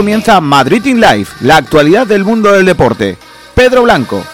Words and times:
Comienza 0.00 0.40
Madrid 0.40 0.86
in 0.86 0.98
Life, 0.98 1.44
la 1.44 1.58
actualidad 1.58 2.06
del 2.06 2.24
mundo 2.24 2.50
del 2.50 2.64
deporte. 2.64 3.18
Pedro 3.54 3.82
Blanco. 3.82 4.24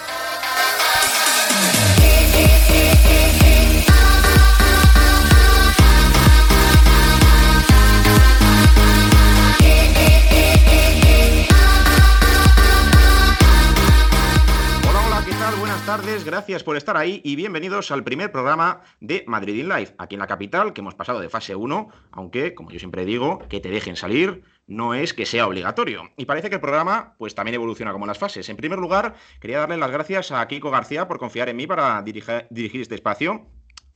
Hola, 14.87 15.21
¿qué 15.25 15.33
tal? 15.33 15.55
Buenas 15.59 15.85
tardes, 15.85 16.23
gracias 16.23 16.63
por 16.63 16.77
estar 16.77 16.95
ahí 16.95 17.19
y 17.25 17.35
bienvenidos 17.35 17.91
al 17.91 18.05
primer 18.05 18.31
programa 18.31 18.83
de 19.01 19.25
Madrid 19.27 19.55
in 19.55 19.67
Life, 19.67 19.95
aquí 19.97 20.15
en 20.15 20.19
la 20.19 20.27
capital, 20.27 20.71
que 20.71 20.79
hemos 20.79 20.95
pasado 20.95 21.19
de 21.19 21.27
fase 21.27 21.55
1, 21.55 21.89
aunque, 22.11 22.55
como 22.55 22.71
yo 22.71 22.79
siempre 22.79 23.03
digo, 23.03 23.39
que 23.49 23.59
te 23.59 23.69
dejen 23.69 23.97
salir 23.97 24.43
no 24.67 24.93
es 24.93 25.13
que 25.13 25.25
sea 25.25 25.47
obligatorio. 25.47 26.11
Y 26.17 26.25
parece 26.25 26.49
que 26.49 26.55
el 26.55 26.61
programa 26.61 27.15
pues 27.17 27.33
también 27.33 27.55
evoluciona 27.55 27.93
como 27.93 28.05
las 28.05 28.17
fases. 28.17 28.47
En 28.49 28.57
primer 28.57 28.79
lugar, 28.79 29.15
quería 29.39 29.59
darle 29.59 29.77
las 29.77 29.91
gracias 29.91 30.31
a 30.31 30.45
Kiko 30.47 30.69
García 30.69 31.07
por 31.07 31.17
confiar 31.17 31.49
en 31.49 31.55
mí 31.55 31.65
para 31.65 32.01
dirigir, 32.01 32.81
este 32.81 32.95
espacio 32.95 33.47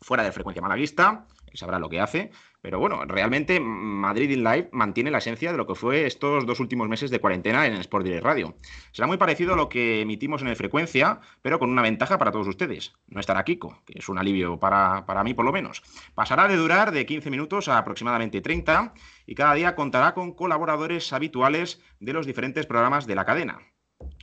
fuera 0.01 0.23
de 0.23 0.31
frecuencia 0.31 0.61
malaguista, 0.61 1.27
que 1.51 1.57
sabrá 1.57 1.77
lo 1.77 1.89
que 1.89 1.99
hace. 1.99 2.31
Pero 2.61 2.79
bueno, 2.79 3.03
realmente 3.05 3.59
Madrid 3.59 4.29
in 4.29 4.43
Live 4.43 4.69
mantiene 4.71 5.11
la 5.11 5.17
esencia 5.17 5.51
de 5.51 5.57
lo 5.57 5.67
que 5.67 5.75
fue 5.75 6.05
estos 6.05 6.45
dos 6.45 6.59
últimos 6.59 6.87
meses 6.87 7.11
de 7.11 7.19
cuarentena 7.19 7.65
en 7.65 7.73
Sport 7.73 8.05
Direct 8.05 8.23
Radio. 8.23 8.55
Será 8.91 9.07
muy 9.07 9.17
parecido 9.17 9.53
a 9.53 9.57
lo 9.57 9.67
que 9.67 10.01
emitimos 10.01 10.41
en 10.41 10.47
el 10.47 10.55
Frecuencia, 10.55 11.19
pero 11.41 11.59
con 11.59 11.69
una 11.69 11.81
ventaja 11.81 12.17
para 12.17 12.31
todos 12.31 12.47
ustedes. 12.47 12.93
No 13.07 13.19
estará 13.19 13.43
Kiko, 13.43 13.81
que 13.85 13.99
es 13.99 14.09
un 14.09 14.17
alivio 14.17 14.59
para, 14.59 15.05
para 15.05 15.23
mí 15.23 15.33
por 15.33 15.45
lo 15.45 15.51
menos. 15.51 15.83
Pasará 16.15 16.47
de 16.47 16.55
durar 16.55 16.91
de 16.91 17.05
15 17.05 17.29
minutos 17.29 17.67
a 17.67 17.77
aproximadamente 17.77 18.41
30 18.41 18.93
y 19.25 19.35
cada 19.35 19.53
día 19.55 19.75
contará 19.75 20.13
con 20.13 20.33
colaboradores 20.33 21.11
habituales 21.13 21.81
de 21.99 22.13
los 22.13 22.25
diferentes 22.25 22.65
programas 22.65 23.07
de 23.07 23.15
la 23.15 23.25
cadena. 23.25 23.59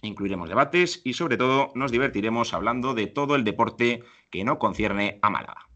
Incluiremos 0.03 0.49
debates 0.49 1.03
y 1.05 1.15
sobre 1.15 1.37
todo 1.37 1.73
nos 1.75 1.91
divertiremos 1.91 2.55
hablando 2.55 2.95
de 2.95 3.07
todo 3.07 3.35
el 3.35 3.45
deporte 3.45 4.03
que 4.31 4.45
no 4.45 4.59
concierne 4.59 5.19
a 5.23 5.31
Málaga. 5.31 5.69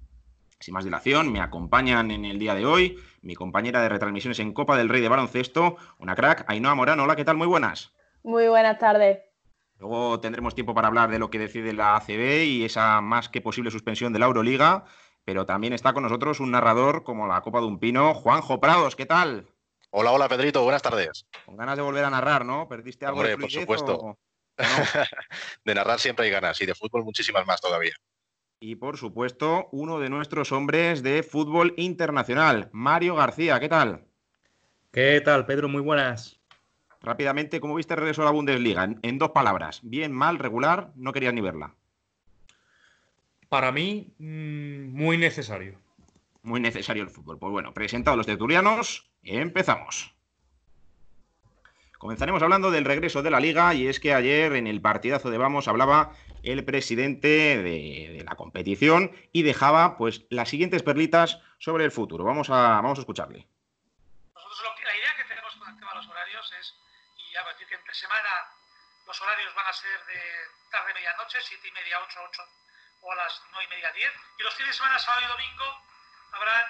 Sin 0.63 0.75
más 0.75 0.85
dilación, 0.85 1.33
me 1.33 1.41
acompañan 1.41 2.13
en 2.13 2.25
el 2.25 2.39
día 2.39 2.55
de 2.55 2.65
hoy 2.65 2.97
mi 3.21 3.35
compañera 3.35 3.83
de 3.83 3.89
retransmisiones 3.89 4.39
en 4.39 4.53
Copa 4.53 4.77
del 4.77 4.89
Rey 4.89 5.01
de 5.01 5.09
Baloncesto, 5.09 5.77
una 5.99 6.15
crack, 6.15 6.45
Ainhoa 6.49 6.77
Morán. 6.77 7.01
Hola, 7.01 7.17
¿qué 7.17 7.25
tal? 7.25 7.37
Muy 7.37 7.49
buenas. 7.49 7.93
Muy 8.23 8.47
buenas 8.47 8.79
tardes. 8.79 9.19
Luego 9.81 10.21
tendremos 10.21 10.55
tiempo 10.55 10.73
para 10.73 10.87
hablar 10.87 11.11
de 11.11 11.19
lo 11.19 11.31
que 11.31 11.41
decide 11.41 11.73
la 11.73 11.97
ACB 11.97 12.45
y 12.45 12.65
esa 12.65 13.01
más 13.01 13.29
que 13.29 13.41
posible 13.41 13.73
suspensión 13.73 14.13
de 14.13 14.21
la 14.21 14.27
Euroliga, 14.27 14.85
pero 15.25 15.47
también 15.47 15.73
está 15.73 15.93
con 15.93 16.05
nosotros 16.05 16.39
un 16.39 16.53
narrador 16.53 17.03
como 17.03 17.27
la 17.27 17.41
Copa 17.41 17.59
de 17.59 17.67
un 17.67 17.81
Pino, 17.81 18.15
Juanjo 18.15 18.61
Prados, 18.61 18.95
¿qué 18.95 19.07
tal? 19.07 19.49
Hola, 19.91 20.13
hola 20.13 20.29
Pedrito, 20.29 20.63
buenas 20.63 20.83
tardes. 20.83 21.27
Con 21.45 21.57
ganas 21.57 21.77
de 21.77 21.83
volver 21.83 22.05
a 22.05 22.11
narrar, 22.11 22.45
¿no? 22.45 22.69
¿Perdiste 22.69 23.05
algo 23.05 23.19
Hombre, 23.19 23.31
de 23.33 23.39
por 23.39 23.51
supuesto. 23.51 23.97
o- 23.97 24.01
o 24.05 24.07
no? 24.11 24.19
de 25.65 25.75
narrar 25.75 25.99
siempre 25.99 26.27
hay 26.27 26.31
ganas 26.31 26.61
y 26.61 26.67
de 26.67 26.75
fútbol 26.77 27.03
muchísimas 27.03 27.45
más 27.47 27.61
todavía. 27.61 27.95
Y 28.65 28.77
por 28.77 28.97
supuesto, 28.97 29.69
uno 29.73 29.99
de 29.99 30.09
nuestros 30.09 30.53
hombres 30.53 31.03
de 31.03 31.25
fútbol 31.25 31.75
internacional, 31.77 32.69
Mario 32.71 33.17
García, 33.17 33.59
¿qué 33.59 33.69
tal? 33.69 34.05
¿Qué 34.93 35.21
tal, 35.21 35.47
Pedro? 35.47 35.69
Muy 35.69 35.83
buenas. 35.83 36.41
Rápidamente, 37.01 37.59
¿cómo 37.59 37.75
viste 37.75 37.95
el 37.95 37.99
regreso 37.99 38.23
a 38.23 38.27
la 38.27 38.31
Bundesliga? 38.31 38.85
En, 38.85 39.01
en 39.03 39.19
dos 39.19 39.31
palabras, 39.31 39.81
bien, 39.83 40.13
mal, 40.13 40.39
regular, 40.39 40.93
no 40.95 41.13
querías 41.13 41.35
ni 41.35 41.41
verla. 41.41 41.75
Para 43.49 43.73
mí, 43.73 44.15
mm, 44.19 44.93
muy 44.93 45.19
necesario. 45.19 45.81
Muy 46.45 46.61
necesario 46.61 47.03
el 47.03 47.11
fútbol. 47.11 47.41
Pues 47.41 47.51
bueno, 47.51 47.75
presentados 47.75 48.17
los 48.17 48.27
tertulianos, 48.27 49.11
empezamos. 49.25 50.15
Comenzaremos 52.03 52.43
hablando 52.43 52.73
del 52.73 52.85
regreso 52.85 53.23
de 53.23 53.31
la 53.31 53.39
liga 53.39 53.75
y 53.75 53.87
es 53.87 54.01
que 54.01 54.13
ayer 54.13 54.59
en 54.59 54.67
el 54.67 54.83
partidazo 54.83 55.31
de 55.31 55.39
Vamos 55.39 55.69
hablaba 55.69 56.11
el 56.43 56.65
presidente 56.65 57.63
de, 57.63 58.19
de 58.19 58.25
la 58.27 58.35
competición 58.35 59.15
y 59.31 59.45
dejaba 59.45 59.97
pues 59.97 60.27
las 60.29 60.49
siguientes 60.49 60.83
perlitas 60.83 61.39
sobre 61.61 61.85
el 61.85 61.93
futuro. 61.93 62.25
Vamos 62.25 62.51
a, 62.51 62.83
vamos 62.83 62.99
a 62.99 63.03
escucharle. 63.03 63.47
Nosotros 64.35 64.59
la 64.83 64.97
idea 64.99 65.15
que 65.15 65.31
tenemos 65.31 65.55
con 65.55 65.71
el 65.71 65.79
tema 65.79 65.93
de 65.93 65.99
los 66.03 66.09
horarios 66.09 66.53
es, 66.59 66.75
y 67.23 67.37
a 67.37 67.47
decir 67.47 67.69
que 67.69 67.77
entre 67.77 67.95
semana 67.95 68.51
los 69.07 69.23
horarios 69.23 69.55
van 69.55 69.67
a 69.69 69.73
ser 69.73 70.03
de 70.11 70.19
tarde 70.75 70.95
medianoche, 70.95 71.39
7 71.39 71.69
y 71.69 71.71
media, 71.71 72.03
8, 72.03 72.19
8 72.19 72.43
o 73.03 73.13
a 73.13 73.15
las 73.15 73.43
9 73.53 73.63
y 73.63 73.69
media, 73.79 73.93
10. 73.95 74.11
Y 74.41 74.43
los 74.43 74.55
fines 74.55 74.75
de 74.75 74.75
semana, 74.75 74.99
sábado 74.99 75.23
y 75.23 75.29
domingo, 75.39 75.71
habrán 76.35 76.67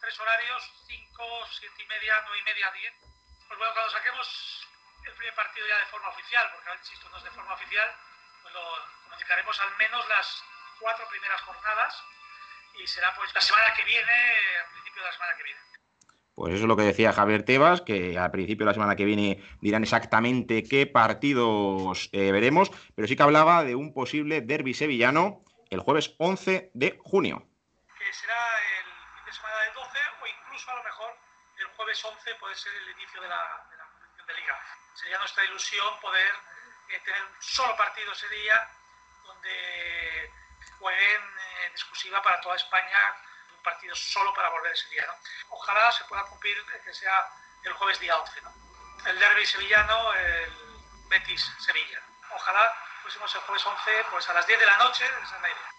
tres 0.00 0.18
horarios, 0.18 0.64
5, 0.88 1.22
7 1.60 1.74
y 1.76 1.86
media, 1.92 2.24
9 2.24 2.40
y 2.40 2.44
media, 2.48 2.72
10. 2.72 3.15
Pues 3.48 3.58
bueno, 3.58 3.72
cuando 3.74 3.90
saquemos 3.90 4.66
el 5.06 5.14
primer 5.14 5.34
partido 5.34 5.66
ya 5.66 5.78
de 5.78 5.86
forma 5.86 6.08
oficial, 6.08 6.48
porque 6.52 6.68
ahora 6.68 6.80
insisto, 6.80 7.08
no 7.08 7.16
es 7.18 7.24
de 7.24 7.30
forma 7.30 7.54
oficial, 7.54 7.88
pues 8.42 8.54
lo 8.54 8.62
comunicaremos 9.04 9.60
al 9.60 9.76
menos 9.76 10.08
las 10.08 10.44
cuatro 10.80 11.08
primeras 11.08 11.40
jornadas 11.42 12.02
y 12.78 12.86
será 12.86 13.14
pues 13.14 13.32
la 13.34 13.40
semana 13.40 13.72
que 13.74 13.84
viene, 13.84 14.12
al 14.60 14.72
principio 14.72 15.02
de 15.02 15.08
la 15.08 15.12
semana 15.12 15.36
que 15.36 15.42
viene. 15.44 15.60
Pues 16.34 16.52
eso 16.52 16.64
es 16.64 16.68
lo 16.68 16.76
que 16.76 16.82
decía 16.82 17.14
Javier 17.14 17.44
Tebas, 17.44 17.80
que 17.80 18.18
al 18.18 18.30
principio 18.30 18.64
de 18.64 18.70
la 18.70 18.74
semana 18.74 18.94
que 18.94 19.06
viene 19.06 19.42
dirán 19.62 19.82
exactamente 19.82 20.64
qué 20.64 20.86
partidos 20.86 22.10
eh, 22.12 22.30
veremos, 22.30 22.70
pero 22.94 23.08
sí 23.08 23.16
que 23.16 23.22
hablaba 23.22 23.64
de 23.64 23.74
un 23.74 23.94
posible 23.94 24.42
derby 24.42 24.74
sevillano 24.74 25.42
el 25.70 25.80
jueves 25.80 26.14
11 26.18 26.70
de 26.74 26.98
junio. 27.02 27.48
que 27.98 28.12
será 28.12 28.45
11 32.04 32.34
puede 32.36 32.54
ser 32.54 32.74
el 32.74 32.90
inicio 32.90 33.20
de 33.20 33.28
la, 33.28 33.66
de 33.70 33.76
competición 33.76 34.26
de 34.26 34.34
liga. 34.34 34.60
Sería 34.94 35.18
nuestra 35.18 35.44
ilusión 35.44 36.00
poder 36.00 36.34
eh, 36.88 37.00
tener 37.00 37.22
un 37.22 37.42
solo 37.42 37.76
partido 37.76 38.12
ese 38.12 38.28
día 38.28 38.70
donde 39.24 40.32
jueguen 40.78 41.22
eh, 41.22 41.64
en 41.66 41.72
exclusiva 41.72 42.22
para 42.22 42.40
toda 42.40 42.56
España, 42.56 43.16
un 43.56 43.62
partido 43.62 43.94
solo 43.94 44.32
para 44.34 44.48
volver 44.50 44.72
ese 44.72 44.88
día. 44.88 45.06
¿no? 45.06 45.14
Ojalá 45.50 45.90
se 45.92 46.04
pueda 46.04 46.22
cumplir 46.24 46.56
eh, 46.58 46.80
que 46.84 46.94
sea 46.94 47.28
el 47.64 47.72
jueves 47.74 47.98
día 48.00 48.16
11, 48.16 48.42
el 49.06 49.18
derby 49.18 49.46
sevillano, 49.46 50.14
el 50.14 50.52
Betis-Sevilla. 51.08 52.00
Ojalá 52.30 52.74
fuésemos 53.02 53.34
el 53.34 53.40
jueves 53.42 53.66
11 53.66 54.04
pues 54.10 54.28
a 54.28 54.34
las 54.34 54.46
10 54.46 54.60
de 54.60 54.66
la 54.66 54.76
noche, 54.78 55.04
esa 55.04 55.36
es 55.36 55.42
la 55.42 55.48
idea. 55.48 55.75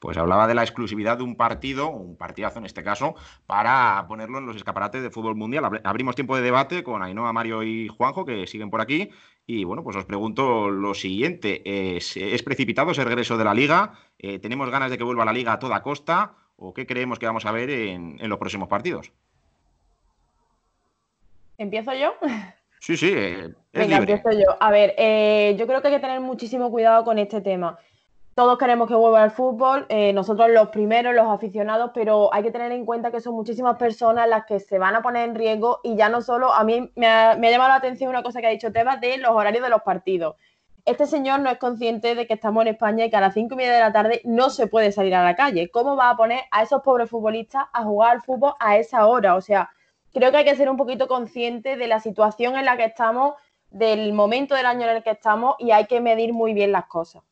Pues 0.00 0.16
hablaba 0.16 0.46
de 0.46 0.54
la 0.54 0.62
exclusividad 0.62 1.18
de 1.18 1.24
un 1.24 1.36
partido, 1.36 1.90
un 1.90 2.16
partidazo 2.16 2.58
en 2.58 2.64
este 2.64 2.82
caso, 2.82 3.14
para 3.46 4.06
ponerlo 4.08 4.38
en 4.38 4.46
los 4.46 4.56
escaparates 4.56 5.02
de 5.02 5.10
fútbol 5.10 5.36
mundial. 5.36 5.62
Abri- 5.64 5.82
Abrimos 5.84 6.14
tiempo 6.14 6.34
de 6.34 6.42
debate 6.42 6.82
con 6.82 7.02
Ainhoa, 7.02 7.34
Mario 7.34 7.62
y 7.62 7.86
Juanjo, 7.88 8.24
que 8.24 8.46
siguen 8.46 8.70
por 8.70 8.80
aquí. 8.80 9.10
Y 9.46 9.64
bueno, 9.64 9.84
pues 9.84 9.96
os 9.96 10.06
pregunto 10.06 10.70
lo 10.70 10.94
siguiente. 10.94 11.96
¿Es, 11.96 12.16
es 12.16 12.42
precipitado 12.42 12.92
ese 12.92 13.04
regreso 13.04 13.36
de 13.36 13.44
la 13.44 13.52
liga? 13.52 13.92
Eh, 14.18 14.38
¿Tenemos 14.38 14.70
ganas 14.70 14.90
de 14.90 14.96
que 14.96 15.04
vuelva 15.04 15.26
la 15.26 15.34
liga 15.34 15.52
a 15.52 15.58
toda 15.58 15.82
costa? 15.82 16.32
¿O 16.56 16.72
qué 16.72 16.86
creemos 16.86 17.18
que 17.18 17.26
vamos 17.26 17.44
a 17.44 17.52
ver 17.52 17.68
en, 17.68 18.16
en 18.18 18.28
los 18.30 18.38
próximos 18.38 18.68
partidos? 18.68 19.12
¿Empiezo 21.58 21.92
yo? 21.92 22.14
Sí, 22.78 22.96
sí, 22.96 23.12
eh, 23.14 23.48
es 23.48 23.54
Venga, 23.72 23.98
libre. 23.98 24.14
empiezo 24.14 24.38
yo. 24.38 24.56
A 24.60 24.70
ver, 24.70 24.94
eh, 24.96 25.54
yo 25.58 25.66
creo 25.66 25.82
que 25.82 25.88
hay 25.88 25.94
que 25.94 26.00
tener 26.00 26.20
muchísimo 26.20 26.70
cuidado 26.70 27.04
con 27.04 27.18
este 27.18 27.42
tema. 27.42 27.78
Todos 28.40 28.56
queremos 28.56 28.88
que 28.88 28.94
vuelva 28.94 29.22
el 29.22 29.30
fútbol, 29.30 29.84
eh, 29.90 30.14
nosotros 30.14 30.48
los 30.48 30.70
primeros, 30.70 31.14
los 31.14 31.26
aficionados, 31.26 31.90
pero 31.92 32.32
hay 32.32 32.42
que 32.42 32.50
tener 32.50 32.72
en 32.72 32.86
cuenta 32.86 33.10
que 33.10 33.20
son 33.20 33.34
muchísimas 33.34 33.76
personas 33.76 34.26
las 34.30 34.46
que 34.46 34.60
se 34.60 34.78
van 34.78 34.94
a 34.96 35.02
poner 35.02 35.28
en 35.28 35.34
riesgo 35.34 35.80
y 35.82 35.94
ya 35.94 36.08
no 36.08 36.22
solo, 36.22 36.50
a 36.50 36.64
mí 36.64 36.90
me 36.96 37.06
ha, 37.06 37.36
me 37.36 37.48
ha 37.48 37.50
llamado 37.50 37.68
la 37.68 37.74
atención 37.74 38.08
una 38.08 38.22
cosa 38.22 38.40
que 38.40 38.46
ha 38.46 38.50
dicho 38.50 38.72
Tebas 38.72 38.98
de 38.98 39.18
los 39.18 39.32
horarios 39.32 39.62
de 39.62 39.68
los 39.68 39.82
partidos. 39.82 40.36
Este 40.86 41.04
señor 41.04 41.40
no 41.40 41.50
es 41.50 41.58
consciente 41.58 42.14
de 42.14 42.26
que 42.26 42.32
estamos 42.32 42.62
en 42.62 42.68
España 42.68 43.04
y 43.04 43.10
que 43.10 43.16
a 43.16 43.20
las 43.20 43.34
cinco 43.34 43.52
y 43.52 43.56
media 43.58 43.74
de 43.74 43.80
la 43.80 43.92
tarde 43.92 44.22
no 44.24 44.48
se 44.48 44.68
puede 44.68 44.90
salir 44.90 45.14
a 45.14 45.22
la 45.22 45.36
calle. 45.36 45.70
¿Cómo 45.70 45.94
va 45.94 46.08
a 46.08 46.16
poner 46.16 46.40
a 46.50 46.62
esos 46.62 46.80
pobres 46.80 47.10
futbolistas 47.10 47.64
a 47.74 47.82
jugar 47.84 48.12
al 48.12 48.22
fútbol 48.22 48.54
a 48.58 48.78
esa 48.78 49.06
hora? 49.06 49.34
O 49.34 49.42
sea, 49.42 49.68
creo 50.14 50.30
que 50.30 50.38
hay 50.38 50.44
que 50.46 50.56
ser 50.56 50.70
un 50.70 50.78
poquito 50.78 51.08
consciente 51.08 51.76
de 51.76 51.86
la 51.86 52.00
situación 52.00 52.56
en 52.56 52.64
la 52.64 52.78
que 52.78 52.84
estamos, 52.84 53.34
del 53.68 54.14
momento 54.14 54.54
del 54.54 54.64
año 54.64 54.88
en 54.88 54.96
el 54.96 55.02
que 55.02 55.10
estamos 55.10 55.56
y 55.58 55.72
hay 55.72 55.84
que 55.84 56.00
medir 56.00 56.32
muy 56.32 56.54
bien 56.54 56.72
las 56.72 56.86
cosas. 56.86 57.22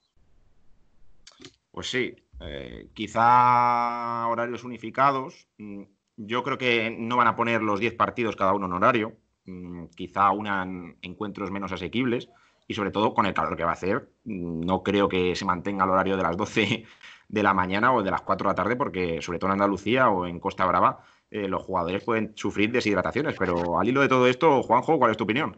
Pues 1.78 1.90
sí, 1.92 2.12
eh, 2.40 2.88
quizá 2.92 4.26
horarios 4.26 4.64
unificados. 4.64 5.46
Mm, 5.58 5.82
Yo 6.16 6.42
creo 6.42 6.58
que 6.58 6.90
no 6.90 7.16
van 7.16 7.28
a 7.28 7.36
poner 7.36 7.62
los 7.62 7.78
10 7.78 7.94
partidos 7.94 8.34
cada 8.34 8.52
uno 8.52 8.66
en 8.66 8.72
horario. 8.72 9.12
Mm, 9.44 9.84
Quizá 9.94 10.32
unan 10.32 10.96
encuentros 11.02 11.52
menos 11.52 11.70
asequibles 11.70 12.30
y 12.66 12.74
sobre 12.74 12.90
todo 12.90 13.14
con 13.14 13.26
el 13.26 13.32
calor 13.32 13.56
que 13.56 13.62
va 13.62 13.70
a 13.70 13.74
hacer. 13.74 14.10
mm, 14.24 14.62
No 14.66 14.82
creo 14.82 15.08
que 15.08 15.36
se 15.36 15.44
mantenga 15.44 15.84
el 15.84 15.90
horario 15.90 16.16
de 16.16 16.24
las 16.24 16.36
12 16.36 16.84
de 17.28 17.42
la 17.44 17.54
mañana 17.54 17.92
o 17.92 18.02
de 18.02 18.10
las 18.10 18.22
4 18.22 18.48
de 18.48 18.50
la 18.50 18.56
tarde 18.56 18.74
porque 18.74 19.22
sobre 19.22 19.38
todo 19.38 19.50
en 19.50 19.52
Andalucía 19.52 20.10
o 20.10 20.26
en 20.26 20.40
Costa 20.40 20.66
Brava 20.66 21.04
eh, 21.30 21.46
los 21.46 21.62
jugadores 21.62 22.02
pueden 22.02 22.32
sufrir 22.34 22.72
deshidrataciones. 22.72 23.36
Pero 23.38 23.78
al 23.78 23.86
hilo 23.88 24.00
de 24.00 24.08
todo 24.08 24.26
esto, 24.26 24.64
Juanjo, 24.64 24.98
¿cuál 24.98 25.12
es 25.12 25.16
tu 25.16 25.22
opinión? 25.22 25.56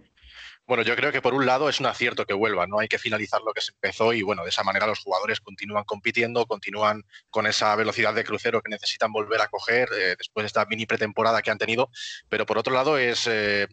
Bueno, 0.71 0.85
yo 0.85 0.95
creo 0.95 1.11
que 1.11 1.21
por 1.21 1.35
un 1.35 1.47
lado 1.47 1.69
es 1.69 1.81
un 1.81 1.87
acierto 1.87 2.25
que 2.25 2.33
vuelva, 2.33 2.65
no 2.65 2.79
hay 2.79 2.87
que 2.87 2.97
finalizar 2.97 3.41
lo 3.45 3.53
que 3.53 3.61
se 3.61 3.73
empezó 3.73 4.13
y 4.13 4.23
bueno, 4.23 4.45
de 4.45 4.51
esa 4.51 4.63
manera 4.63 4.87
los 4.87 5.01
jugadores 5.01 5.41
continúan 5.41 5.83
compitiendo, 5.83 6.47
continúan 6.47 7.03
con 7.29 7.49
esa 7.49 7.75
velocidad 7.75 8.15
de 8.15 8.23
crucero 8.23 8.63
que 8.63 8.71
necesitan 8.71 9.11
volver 9.11 9.41
a 9.41 9.49
coger 9.49 9.89
eh, 9.93 10.15
después 10.17 10.45
de 10.45 10.47
esta 10.47 10.65
mini 10.67 10.87
pretemporada 10.87 11.43
que 11.43 11.51
han 11.51 11.59
tenido, 11.59 11.91
pero 12.29 12.47
por 12.47 12.57
otro 12.57 12.73
lado 12.73 12.99
es... 12.99 13.27
eh, 13.27 13.67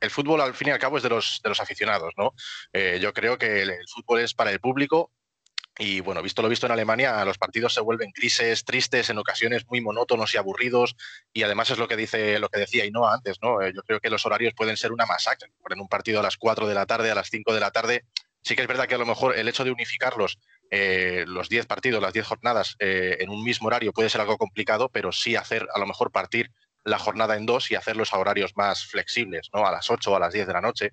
el 0.00 0.10
fútbol 0.10 0.40
al 0.40 0.54
fin 0.54 0.68
y 0.68 0.70
al 0.70 0.78
cabo 0.78 0.96
es 0.96 1.02
de 1.02 1.10
los, 1.10 1.40
de 1.44 1.50
los 1.50 1.60
aficionados, 1.60 2.14
¿no? 2.16 2.32
Eh, 2.72 2.98
yo 3.02 3.12
creo 3.12 3.36
que 3.36 3.60
el, 3.60 3.74
fútbol 3.94 4.20
es 4.20 4.32
para 4.32 4.50
el 4.50 4.58
público 4.58 5.12
y 5.80 6.00
bueno, 6.00 6.22
visto 6.22 6.42
lo 6.42 6.50
visto 6.50 6.66
en 6.66 6.72
Alemania, 6.72 7.24
los 7.24 7.38
partidos 7.38 7.72
se 7.72 7.80
vuelven 7.80 8.12
crisis, 8.12 8.66
tristes, 8.66 9.08
en 9.08 9.16
ocasiones 9.16 9.66
muy 9.66 9.80
monótonos 9.80 10.34
y 10.34 10.36
aburridos. 10.36 10.94
Y 11.32 11.42
además 11.42 11.70
es 11.70 11.78
lo 11.78 11.88
que 11.88 11.96
dice, 11.96 12.38
lo 12.38 12.50
que 12.50 12.60
decía 12.60 12.84
Inoa 12.84 13.14
antes, 13.14 13.38
¿no? 13.40 13.62
Eh, 13.62 13.72
yo 13.74 13.82
creo 13.82 13.98
que 13.98 14.10
los 14.10 14.26
horarios 14.26 14.52
pueden 14.54 14.76
ser 14.76 14.92
una 14.92 15.06
masacre. 15.06 15.50
En 15.70 15.80
un 15.80 15.88
partido 15.88 16.20
a 16.20 16.22
las 16.22 16.36
4 16.36 16.68
de 16.68 16.74
la 16.74 16.84
tarde, 16.84 17.10
a 17.10 17.14
las 17.14 17.30
5 17.30 17.54
de 17.54 17.60
la 17.60 17.70
tarde, 17.70 18.04
sí 18.42 18.54
que 18.56 18.60
es 18.60 18.68
verdad 18.68 18.88
que 18.88 18.94
a 18.94 18.98
lo 18.98 19.06
mejor 19.06 19.34
el 19.38 19.48
hecho 19.48 19.64
de 19.64 19.70
unificarlos, 19.70 20.38
eh, 20.70 21.24
los 21.26 21.48
10 21.48 21.64
partidos, 21.64 22.02
las 22.02 22.12
10 22.12 22.26
jornadas, 22.26 22.76
en 22.78 23.30
un 23.30 23.42
mismo 23.42 23.68
horario 23.68 23.94
puede 23.94 24.10
ser 24.10 24.20
algo 24.20 24.36
complicado, 24.36 24.90
pero 24.90 25.12
sí 25.12 25.34
hacer, 25.34 25.66
a 25.74 25.78
lo 25.78 25.86
mejor 25.86 26.12
partir 26.12 26.52
la 26.84 26.98
jornada 26.98 27.36
en 27.36 27.46
dos 27.46 27.70
y 27.70 27.74
hacerlos 27.74 28.12
a 28.12 28.18
horarios 28.18 28.54
más 28.54 28.84
flexibles, 28.84 29.48
¿no? 29.54 29.66
A 29.66 29.72
las 29.72 29.90
8 29.90 30.12
o 30.12 30.16
a 30.16 30.20
las 30.20 30.34
10 30.34 30.46
de 30.46 30.52
la 30.52 30.60
noche. 30.60 30.92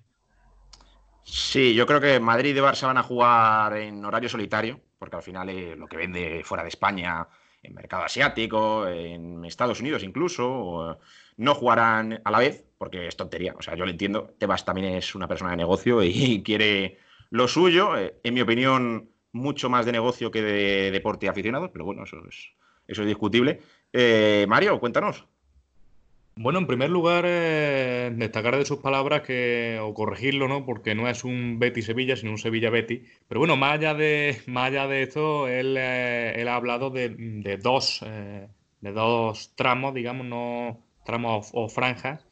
Sí, 1.30 1.74
yo 1.74 1.86
creo 1.86 2.00
que 2.00 2.18
Madrid 2.20 2.56
y 2.56 2.60
Barça 2.60 2.86
van 2.86 2.96
a 2.96 3.02
jugar 3.02 3.76
en 3.76 4.02
horario 4.04 4.30
solitario, 4.30 4.80
porque 4.98 5.16
al 5.16 5.22
final 5.22 5.48
es 5.50 5.76
lo 5.76 5.86
que 5.86 5.98
vende 5.98 6.42
fuera 6.42 6.62
de 6.62 6.70
España, 6.70 7.28
en 7.62 7.74
mercado 7.74 8.04
asiático, 8.04 8.88
en 8.88 9.44
Estados 9.44 9.80
Unidos 9.80 10.02
incluso, 10.02 10.98
no 11.36 11.54
jugarán 11.54 12.20
a 12.24 12.30
la 12.30 12.38
vez, 12.38 12.64
porque 12.78 13.06
es 13.06 13.16
tontería. 13.16 13.54
O 13.58 13.62
sea, 13.62 13.74
yo 13.76 13.84
lo 13.84 13.90
entiendo. 13.90 14.34
Tebas 14.38 14.64
también 14.64 14.94
es 14.94 15.14
una 15.14 15.28
persona 15.28 15.50
de 15.50 15.58
negocio 15.58 16.02
y 16.02 16.42
quiere 16.44 16.98
lo 17.30 17.46
suyo. 17.46 17.96
Eh, 17.98 18.18
en 18.22 18.34
mi 18.34 18.40
opinión, 18.40 19.10
mucho 19.32 19.68
más 19.68 19.84
de 19.86 19.92
negocio 19.92 20.30
que 20.30 20.42
de 20.42 20.90
deporte 20.90 21.28
aficionado, 21.28 21.70
pero 21.72 21.84
bueno, 21.84 22.04
eso 22.04 22.16
es, 22.28 22.52
eso 22.86 23.02
es 23.02 23.08
discutible. 23.08 23.60
Eh, 23.92 24.46
Mario, 24.48 24.80
cuéntanos. 24.80 25.26
Bueno, 26.40 26.60
en 26.60 26.68
primer 26.68 26.88
lugar, 26.88 27.24
eh, 27.26 28.12
destacar 28.14 28.56
de 28.56 28.64
sus 28.64 28.78
palabras 28.78 29.22
que, 29.22 29.80
o 29.82 29.92
corregirlo, 29.92 30.46
¿no? 30.46 30.64
Porque 30.64 30.94
no 30.94 31.08
es 31.08 31.24
un 31.24 31.58
Betty-Sevilla, 31.58 32.14
sino 32.14 32.30
un 32.30 32.38
Sevilla-Betty. 32.38 33.02
Pero 33.26 33.40
bueno, 33.40 33.56
más 33.56 33.72
allá 33.72 33.94
de, 33.94 34.36
más 34.46 34.68
allá 34.68 34.86
de 34.86 35.02
esto, 35.02 35.48
él, 35.48 35.74
eh, 35.76 36.46
ha 36.48 36.54
hablado 36.54 36.90
de, 36.90 37.58
dos, 37.60 38.04
eh, 38.06 38.46
de 38.80 38.92
dos 38.92 39.52
tramos, 39.56 39.94
digamos, 39.94 40.26
no 40.26 40.78
tramos 41.04 41.50
o, 41.54 41.68
franjas. 41.68 42.24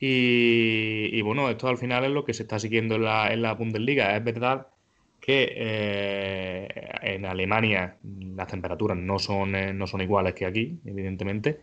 Y, 0.00 1.22
bueno, 1.22 1.48
esto 1.48 1.68
al 1.68 1.78
final 1.78 2.04
es 2.06 2.10
lo 2.10 2.24
que 2.24 2.34
se 2.34 2.42
está 2.42 2.58
siguiendo 2.58 2.96
en 2.96 3.04
la, 3.04 3.32
en 3.32 3.42
la 3.42 3.54
Bundesliga. 3.54 4.16
Es 4.16 4.24
verdad 4.24 4.66
que 5.20 6.66
en 7.02 7.24
Alemania 7.24 7.98
las 8.02 8.48
temperaturas 8.48 8.96
no 8.98 9.20
son, 9.20 9.52
no 9.78 9.86
son 9.86 10.00
iguales 10.00 10.34
que 10.34 10.46
aquí, 10.46 10.80
evidentemente 10.84 11.60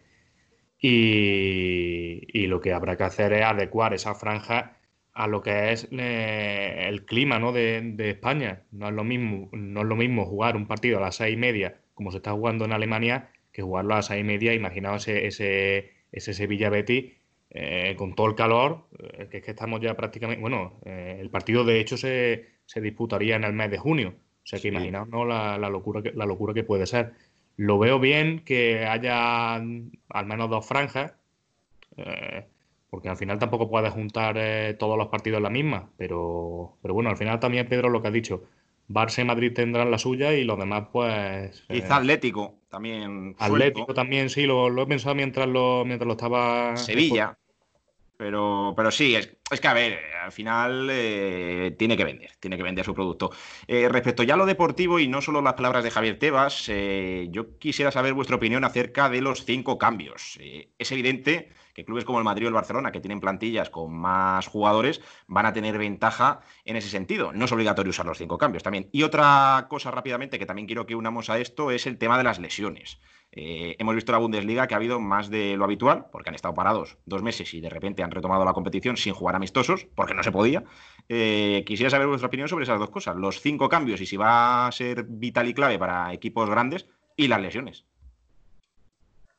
y, 0.88 2.48
lo 2.48 2.62
que 2.62 2.74
habrá 2.74 2.96
que 2.98 3.04
hacer 3.04 3.34
es 3.34 3.44
adecuar 3.44 3.94
esa 3.94 4.14
franja 4.16 4.78
a 5.14 5.28
lo 5.28 5.42
que 5.42 5.72
es 5.72 5.88
eh, 5.92 6.86
el 6.88 7.06
clima 7.06 7.40
¿no? 7.40 7.52
de, 7.52 7.96
España. 7.98 8.64
No 8.72 8.88
es, 8.90 8.94
lo 8.94 9.04
mismo, 9.04 9.50
no 9.54 9.82
es 9.82 9.88
lo 9.88 9.96
mismo 9.96 10.26
jugar 10.26 10.56
un 10.56 10.68
partido 10.68 11.00
a 11.00 11.02
las 11.02 11.16
seis 11.16 11.34
y 11.34 11.38
media, 11.38 11.82
como 11.94 12.12
se 12.12 12.18
está 12.18 12.34
jugando 12.34 12.66
en 12.66 12.74
Alemania, 12.74 13.32
que 13.52 13.62
jugarlo 13.62 13.94
a 13.94 13.98
las 13.98 14.08
seis 14.08 14.22
y 14.22 14.24
media. 14.24 14.54
Imaginaos 14.54 15.08
ese, 15.08 15.92
ese, 16.12 16.34
Sevilla 16.34 16.70
Betty 16.70 17.14
eh, 17.50 17.96
con 17.98 18.14
todo 18.14 18.28
el 18.28 18.36
calor, 18.36 18.88
eh, 19.00 19.28
que 19.32 19.38
es 19.38 19.44
que 19.44 19.52
estamos 19.52 19.82
ya 19.82 19.96
prácticamente. 19.96 20.42
Bueno, 20.42 20.80
el 20.86 21.30
partido 21.30 21.64
de 21.64 21.80
hecho 21.80 21.98
se, 21.98 22.46
se, 22.66 22.82
disputaría 22.82 23.38
en 23.38 23.44
el 23.46 23.54
mes 23.54 23.72
de 23.72 23.78
junio. 23.78 24.16
O 24.44 24.48
sea 24.48 24.60
que 24.60 24.68
imaginaos 24.68 25.08
¿no? 25.10 25.26
la, 25.26 25.58
la, 25.58 25.70
locura 25.70 26.04
que, 26.04 26.12
la 26.12 26.26
locura 26.28 26.54
que 26.54 26.64
puede 26.64 26.86
ser. 26.86 27.14
Lo 27.58 27.80
veo 27.80 28.00
bien 28.00 28.40
que 28.40 28.86
haya 28.86 29.56
al 29.56 30.26
menos 30.26 30.50
dos 30.50 30.66
franjas, 30.66 31.14
eh, 31.98 32.46
porque 32.90 33.10
al 33.10 33.18
final 33.18 33.40
tampoco 33.40 33.70
puedes 33.70 33.94
juntar 33.94 34.36
eh, 34.38 34.76
todos 34.78 34.98
los 34.98 35.08
partidos 35.08 35.38
en 35.38 35.44
la 35.44 35.50
misma, 35.50 35.90
pero, 35.98 36.78
pero 36.82 36.94
bueno, 36.94 37.10
al 37.10 37.18
final 37.18 37.40
también 37.40 37.68
Pedro 37.68 37.90
lo 37.90 38.02
que 38.02 38.10
ha 38.10 38.12
dicho, 38.12 38.44
Barça 38.90 39.22
y 39.22 39.26
Madrid 39.26 39.54
tendrán 39.54 39.90
la 39.90 39.98
suya 39.98 40.34
y 40.34 40.44
los 40.44 40.60
demás 40.60 40.88
pues... 40.92 41.64
Quizá 41.68 41.96
eh, 41.96 41.98
Atlético 41.98 42.56
también. 42.70 43.36
Atlético 43.40 43.94
también, 43.94 44.30
sí, 44.30 44.46
lo, 44.46 44.70
lo, 44.70 44.84
he 44.84 44.88
pensado 44.88 45.16
mientras 45.16 45.48
lo, 45.48 45.86
mientras 45.86 46.08
lo 46.08 46.14
estaba... 46.14 46.76
Sevilla. 46.76 47.38
Pero, 48.18 48.74
pero 48.76 48.92
sí, 48.92 49.16
es, 49.16 49.28
que 49.60 49.68
a 49.68 49.74
ver, 49.74 50.00
al 50.24 50.32
final 50.32 50.88
eh, 50.90 51.76
tiene 51.78 51.98
que 51.98 52.06
vender, 52.06 52.32
tiene 52.40 52.58
que 52.58 52.64
vender 52.64 52.86
su 52.86 52.94
producto. 52.94 53.32
Eh, 53.68 53.90
respecto 53.90 54.24
ya 54.24 54.36
a 54.36 54.38
lo 54.38 54.46
deportivo 54.46 55.00
y 55.00 55.08
no 55.08 55.22
solo 55.22 55.42
las 55.42 55.56
palabras 55.56 55.84
de 55.84 55.92
Javier 55.92 56.18
Tebas, 56.18 56.66
eh, 56.70 57.28
yo 57.32 57.58
quisiera 57.60 57.92
saber 57.92 58.14
vuestra 58.14 58.38
opinión 58.38 58.64
acerca 58.64 59.10
de 59.10 59.22
los 59.22 59.44
cinco 59.46 59.78
cambios. 59.78 60.40
es 60.40 60.92
evidente 60.92 61.52
que 61.76 61.84
clubes 61.84 62.06
como 62.06 62.20
el 62.20 62.24
Madrid 62.24 62.46
o 62.46 62.48
el 62.48 62.54
Barcelona, 62.54 62.94
que 62.94 63.02
tienen 63.02 63.20
plantillas 63.20 63.70
con 63.70 63.94
más 63.94 64.48
jugadores, 64.48 65.02
van 65.28 65.46
a 65.46 65.52
tener 65.52 65.78
ventaja 65.78 66.40
en 66.64 66.78
ese 66.78 66.90
sentido. 66.90 67.34
No 67.34 67.46
es 67.46 67.52
obligatorio 67.52 67.90
usar 67.90 68.06
los 68.06 68.18
cinco 68.18 68.38
cambios 68.38 68.64
también. 68.64 68.88
Y 68.94 69.04
otra 69.04 69.68
cosa 69.70 69.92
rápidamente 69.92 70.40
que 70.40 70.46
también 70.46 70.68
quiero 70.68 70.86
que 70.86 70.96
unamos 70.96 71.30
a 71.30 71.38
esto 71.38 71.72
es 71.72 71.86
el 71.86 71.98
tema 71.98 72.18
de 72.18 72.24
las 72.24 72.40
lesiones. 72.40 73.00
Eh, 73.36 73.76
hemos 73.80 73.96
visto 73.96 74.14
la 74.14 74.18
Bundesliga 74.18 74.66
que 74.66 74.74
ha 74.74 74.78
habido 74.78 75.00
más 75.00 75.30
de 75.30 75.58
lo 75.58 75.66
habitual, 75.66 76.06
porque 76.12 76.30
han 76.30 76.36
estado 76.36 76.54
parados 76.54 76.98
dos 77.06 77.22
meses 77.22 77.54
y 77.54 77.60
de 77.60 77.70
repente 77.70 78.02
han 78.02 78.12
retomado 78.12 78.46
la 78.46 78.54
competición 78.54 78.96
sin 78.96 79.14
jugar 79.14 79.36
amistosos, 79.36 79.86
porque 79.94 80.14
no 80.14 80.24
se 80.24 80.32
podía. 80.32 80.64
Eh, 81.10 81.64
quisiera 81.68 81.90
saber 81.90 82.08
vuestra 82.08 82.28
opinión 82.28 82.48
sobre 82.48 82.64
esas 82.64 82.80
dos 82.80 82.90
cosas, 82.90 83.18
los 83.18 83.42
cinco 83.42 83.68
cambios 83.68 84.00
y 84.00 84.06
si 84.06 84.16
va 84.16 84.68
a 84.68 84.72
ser 84.72 85.04
vital 85.04 85.50
y 85.50 85.54
clave 85.54 85.78
para 85.78 86.14
equipos 86.14 86.50
grandes 86.50 86.88
y 87.18 87.28
las 87.28 87.42
lesiones. 87.42 87.86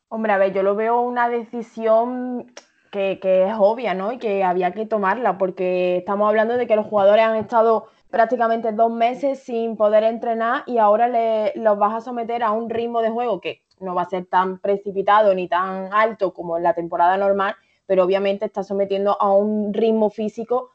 Hombre, 0.08 0.32
a 0.32 0.38
ver, 0.38 0.52
yo 0.52 0.62
lo 0.62 0.76
veo 0.76 1.00
una 1.00 1.28
decisión 1.28 2.52
que, 2.90 3.18
es 3.22 3.54
obvia, 3.58 3.94
¿no? 3.94 4.12
Y 4.12 4.18
que 4.18 4.44
había 4.44 4.72
que 4.72 4.86
tomarla, 4.86 5.38
porque 5.38 5.98
estamos 5.98 6.28
hablando 6.28 6.56
de 6.56 6.66
que 6.66 6.76
los 6.76 6.86
jugadores 6.86 7.24
han 7.24 7.36
estado 7.36 7.88
prácticamente 8.10 8.72
dos 8.72 8.90
meses 8.90 9.42
sin 9.42 9.76
poder 9.76 10.04
entrenar 10.04 10.62
y 10.66 10.78
ahora 10.78 11.08
los 11.54 11.78
vas 11.78 11.94
a 11.94 12.00
someter 12.00 12.42
a 12.42 12.52
un 12.52 12.70
ritmo 12.70 13.02
de 13.02 13.10
juego 13.10 13.40
que 13.40 13.65
no 13.80 13.94
va 13.94 14.02
a 14.02 14.08
ser 14.08 14.26
tan 14.26 14.58
precipitado 14.58 15.34
ni 15.34 15.48
tan 15.48 15.92
alto 15.92 16.32
como 16.32 16.56
en 16.56 16.62
la 16.62 16.74
temporada 16.74 17.16
normal, 17.16 17.56
pero 17.86 18.04
obviamente 18.04 18.44
está 18.44 18.62
sometiendo 18.62 19.20
a 19.20 19.32
un 19.32 19.72
ritmo 19.72 20.10
físico 20.10 20.70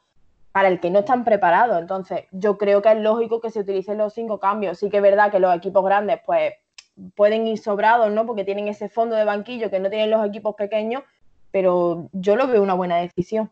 para 0.51 0.67
el 0.67 0.79
que 0.79 0.89
no 0.89 0.99
están 0.99 1.23
preparados. 1.23 1.79
Entonces, 1.79 2.25
yo 2.31 2.57
creo 2.57 2.81
que 2.81 2.91
es 2.91 2.97
lógico 2.97 3.41
que 3.41 3.51
se 3.51 3.61
utilicen 3.61 3.97
los 3.97 4.13
cinco 4.13 4.39
cambios. 4.39 4.79
Sí 4.79 4.89
que 4.89 4.97
es 4.97 5.03
verdad 5.03 5.31
que 5.31 5.39
los 5.39 5.55
equipos 5.55 5.83
grandes, 5.83 6.19
pues 6.25 6.53
pueden 7.15 7.47
ir 7.47 7.57
sobrados, 7.57 8.11
¿no? 8.11 8.25
Porque 8.25 8.43
tienen 8.43 8.67
ese 8.67 8.89
fondo 8.89 9.15
de 9.15 9.23
banquillo 9.23 9.69
que 9.69 9.79
no 9.79 9.89
tienen 9.89 10.11
los 10.11 10.25
equipos 10.25 10.55
pequeños, 10.55 11.03
pero 11.51 12.09
yo 12.11 12.35
lo 12.35 12.47
veo 12.47 12.61
una 12.61 12.73
buena 12.73 12.97
decisión. 12.97 13.51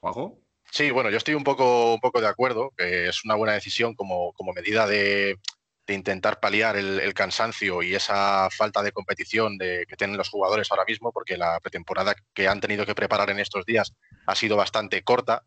¿Juanjo? 0.00 0.38
Sí, 0.70 0.90
bueno, 0.90 1.10
yo 1.10 1.18
estoy 1.18 1.34
un 1.34 1.44
poco, 1.44 1.94
un 1.94 2.00
poco 2.00 2.20
de 2.20 2.28
acuerdo, 2.28 2.72
que 2.76 3.08
es 3.08 3.24
una 3.24 3.34
buena 3.34 3.52
decisión 3.52 3.94
como, 3.94 4.32
como 4.32 4.52
medida 4.52 4.86
de, 4.86 5.36
intentar 5.88 6.40
paliar 6.40 6.76
el, 6.76 7.12
cansancio 7.14 7.82
y 7.82 7.94
esa 7.94 8.48
falta 8.50 8.82
de 8.82 8.92
competición 8.92 9.58
de, 9.58 9.84
que 9.88 9.96
tienen 9.96 10.16
los 10.16 10.28
jugadores 10.28 10.70
ahora 10.70 10.84
mismo, 10.86 11.12
porque 11.12 11.36
la 11.36 11.58
pretemporada 11.60 12.14
que 12.32 12.48
han 12.48 12.60
tenido 12.60 12.86
que 12.86 12.94
preparar 12.94 13.30
en 13.30 13.40
estos 13.40 13.66
días 13.66 13.92
ha 14.26 14.34
sido 14.34 14.56
bastante 14.56 15.02
corta. 15.02 15.42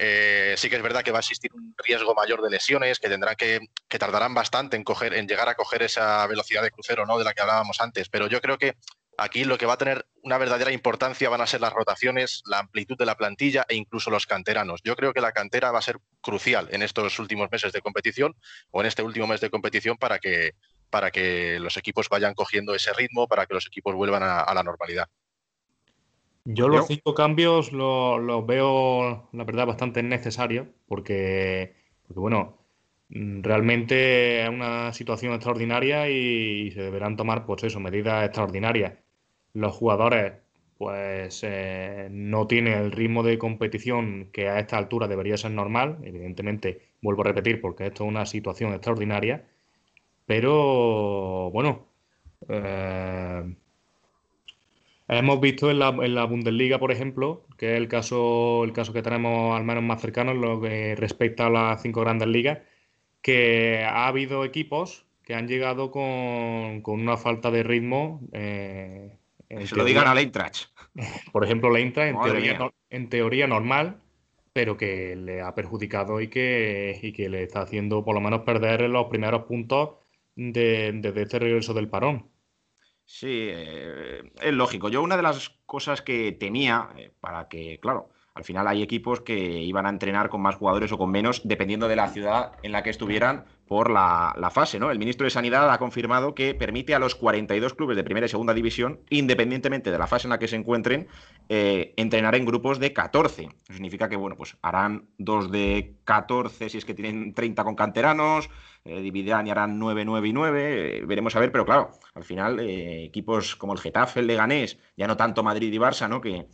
Eh, 0.00 0.54
sí 0.56 0.70
que 0.70 0.76
es 0.76 0.82
verdad 0.82 1.02
que 1.02 1.10
va 1.10 1.18
a 1.18 1.20
existir 1.20 1.52
un 1.54 1.74
riesgo 1.76 2.14
mayor 2.14 2.42
de 2.42 2.50
lesiones, 2.50 2.98
que 2.98 3.08
tendrán 3.08 3.34
que, 3.34 3.60
que 3.88 3.98
tardarán 3.98 4.32
bastante 4.34 4.76
en, 4.76 4.84
en 5.12 5.26
llegar 5.26 5.48
a 5.48 5.54
coger 5.54 5.82
esa 5.82 6.26
velocidad 6.26 6.62
de 6.62 6.70
crucero 6.70 7.04
¿no? 7.04 7.18
de 7.18 7.24
la 7.24 7.34
que 7.34 7.42
hablábamos 7.42 7.80
antes. 7.80 8.08
Pero 8.08 8.28
yo 8.28 8.40
creo 8.40 8.58
que 8.58 8.76
aquí 9.18 9.44
lo 9.44 9.58
que 9.58 9.66
va 9.66 9.74
a 9.74 9.78
tener 9.78 10.06
una 10.22 10.38
verdadera 10.38 10.72
importancia 10.72 11.28
van 11.28 11.42
a 11.42 11.46
ser 11.46 11.60
las 11.60 11.72
rotaciones, 11.72 12.42
la 12.46 12.60
amplitud 12.60 12.96
de 12.96 13.04
la 13.04 13.16
plantilla 13.16 13.66
e 13.68 13.74
incluso 13.74 14.10
los 14.10 14.26
canteranos. 14.26 14.80
Yo 14.82 14.96
creo 14.96 15.12
que 15.12 15.20
la 15.20 15.32
cantera 15.32 15.70
va 15.70 15.80
a 15.80 15.82
ser 15.82 15.98
crucial 16.22 16.68
en 16.70 16.82
estos 16.82 17.18
últimos 17.18 17.50
meses 17.50 17.72
de 17.72 17.82
competición 17.82 18.34
o 18.70 18.80
en 18.80 18.86
este 18.86 19.02
último 19.02 19.26
mes 19.26 19.40
de 19.40 19.50
competición 19.50 19.98
para 19.98 20.18
que, 20.18 20.52
para 20.88 21.10
que 21.10 21.58
los 21.60 21.76
equipos 21.76 22.08
vayan 22.08 22.34
cogiendo 22.34 22.74
ese 22.74 22.94
ritmo, 22.94 23.28
para 23.28 23.44
que 23.44 23.54
los 23.54 23.66
equipos 23.66 23.94
vuelvan 23.94 24.22
a 24.22 24.54
la 24.54 24.62
normalidad. 24.62 25.08
Yo 26.50 26.66
los 26.66 26.86
cinco 26.86 27.14
cambios 27.14 27.72
los, 27.72 28.46
veo, 28.46 29.28
la 29.32 29.44
verdad, 29.44 29.66
bastante 29.66 30.02
necesarios 30.02 30.66
porque, 30.86 31.74
porque, 32.06 32.20
bueno, 32.20 32.56
mm, 33.10 33.42
realmente 33.42 34.44
es 34.44 34.48
una 34.48 34.94
situación 34.94 35.34
extraordinaria 35.34 36.08
y, 36.08 36.70
se 36.70 36.80
deberán 36.80 37.16
tomar, 37.16 37.44
pues 37.44 37.64
eso, 37.64 37.80
medidas 37.80 38.24
extraordinarias. 38.24 38.94
Los 39.54 39.74
jugadores, 39.74 40.34
pues, 40.78 41.40
eh, 41.44 42.08
no 42.10 42.46
tienen 42.46 42.74
el 42.74 42.92
ritmo 42.92 43.22
de 43.22 43.38
competición 43.38 44.30
que 44.32 44.48
a 44.48 44.58
esta 44.60 44.78
altura 44.78 45.08
debería 45.08 45.36
ser 45.36 45.52
normal. 45.52 45.98
Evidentemente, 46.04 46.82
vuelvo 47.02 47.22
a 47.22 47.26
repetir, 47.26 47.60
porque 47.60 47.86
esto 47.86 48.04
es 48.04 48.08
una 48.10 48.26
situación 48.26 48.72
extraordinaria. 48.72 49.46
Pero, 50.26 51.50
bueno, 51.52 51.86
eh, 52.48 53.54
Hemos 55.08 55.40
visto 55.40 55.70
en 55.70 55.78
la, 55.78 55.88
en 55.88 56.14
la, 56.14 56.24
Bundesliga, 56.26 56.78
por 56.78 56.92
ejemplo, 56.92 57.46
que 57.56 57.72
es 57.72 57.78
el 57.78 57.88
caso, 57.88 58.62
el 58.64 58.74
caso 58.74 58.92
que 58.92 59.02
tenemos 59.02 59.56
al 59.56 59.64
menos 59.64 59.82
más 59.82 60.02
cercano 60.02 60.32
en 60.32 60.42
lo 60.42 60.60
que 60.60 60.94
respecta 60.96 61.46
a 61.46 61.50
las 61.50 61.80
cinco 61.80 62.02
grandes 62.02 62.28
ligas, 62.28 62.58
que 63.22 63.84
ha 63.84 64.06
habido 64.08 64.44
equipos 64.44 65.06
que 65.24 65.34
han 65.34 65.48
llegado 65.48 65.90
con, 65.90 66.82
una 66.86 67.16
falta 67.16 67.50
de 67.50 67.62
ritmo 67.62 68.20
eh, 68.32 69.17
se 69.48 69.76
lo 69.76 69.84
digan 69.84 70.06
a 70.06 70.18
Eintracht. 70.20 70.70
Por 71.32 71.44
ejemplo, 71.44 71.70
la 71.70 71.78
Eintracht 71.78 72.10
en 72.10 72.20
teoría, 72.20 72.70
en 72.90 73.08
teoría 73.08 73.46
normal, 73.46 74.00
pero 74.52 74.76
que 74.76 75.14
le 75.16 75.40
ha 75.40 75.54
perjudicado 75.54 76.20
y 76.20 76.28
que, 76.28 76.98
y 77.02 77.12
que 77.12 77.28
le 77.28 77.44
está 77.44 77.60
haciendo 77.62 78.04
por 78.04 78.14
lo 78.14 78.20
menos 78.20 78.40
perder 78.42 78.80
los 78.90 79.06
primeros 79.06 79.44
puntos 79.44 79.90
desde 80.34 81.12
de 81.12 81.22
este 81.22 81.38
regreso 81.38 81.74
del 81.74 81.88
parón. 81.88 82.30
Sí, 83.04 83.48
eh, 83.50 84.22
es 84.42 84.52
lógico. 84.52 84.88
Yo 84.88 85.00
una 85.00 85.16
de 85.16 85.22
las 85.22 85.48
cosas 85.64 86.02
que 86.02 86.32
temía, 86.32 86.90
eh, 86.96 87.10
para 87.20 87.48
que, 87.48 87.78
claro, 87.80 88.10
al 88.38 88.44
final 88.44 88.68
hay 88.68 88.82
equipos 88.82 89.20
que 89.20 89.36
iban 89.36 89.84
a 89.84 89.88
entrenar 89.88 90.28
con 90.28 90.40
más 90.40 90.54
jugadores 90.54 90.92
o 90.92 90.96
con 90.96 91.10
menos, 91.10 91.40
dependiendo 91.42 91.88
de 91.88 91.96
la 91.96 92.06
ciudad 92.06 92.52
en 92.62 92.70
la 92.70 92.84
que 92.84 92.90
estuvieran 92.90 93.46
por 93.66 93.90
la, 93.90 94.50
fase. 94.52 94.78
¿no? 94.78 94.92
El 94.92 94.98
ministro 95.00 95.24
de 95.24 95.30
Sanidad 95.30 95.68
ha 95.72 95.78
confirmado 95.78 96.36
que 96.36 96.54
permite 96.54 96.94
a 96.94 97.00
los 97.00 97.16
42 97.16 97.74
clubes 97.74 97.96
de 97.96 98.04
primera 98.04 98.26
y 98.26 98.28
segunda 98.28 98.54
división, 98.54 99.00
independientemente 99.10 99.90
de 99.90 99.98
la 99.98 100.06
fase 100.06 100.28
en 100.28 100.30
la 100.30 100.38
que 100.38 100.46
se 100.46 100.54
encuentren, 100.54 101.08
eh, 101.48 101.94
entrenar 101.96 102.36
en 102.36 102.46
grupos 102.46 102.78
de 102.78 102.92
14. 102.92 103.42
Eso 103.42 103.72
significa 103.72 104.08
que 104.08 104.14
bueno, 104.14 104.36
pues 104.36 104.56
harán 104.62 105.08
dos 105.18 105.50
de 105.50 105.96
14 106.04 106.68
si 106.68 106.78
es 106.78 106.84
que 106.84 106.94
tienen 106.94 107.34
30 107.34 107.64
con 107.64 107.74
canteranos, 107.74 108.48
eh, 108.84 109.00
dividirán 109.00 109.48
y 109.48 109.50
harán 109.50 109.80
9, 109.80 110.04
9 110.04 110.28
y 110.28 110.32
9. 110.32 110.98
Eh, 110.98 111.04
veremos 111.06 111.34
a 111.34 111.40
ver, 111.40 111.50
pero 111.50 111.66
claro, 111.66 111.90
al 112.14 112.22
final 112.22 112.60
equipos 112.60 113.56
como 113.56 113.72
el 113.72 113.80
Getafe, 113.80 114.20
el 114.20 114.28
Leganés, 114.28 114.78
ya 114.96 115.08
no 115.08 115.16
tanto 115.16 115.42
Madrid 115.42 115.72
y 115.72 115.78
Barça, 115.78 116.08
¿no? 116.08 116.20
que 116.20 116.46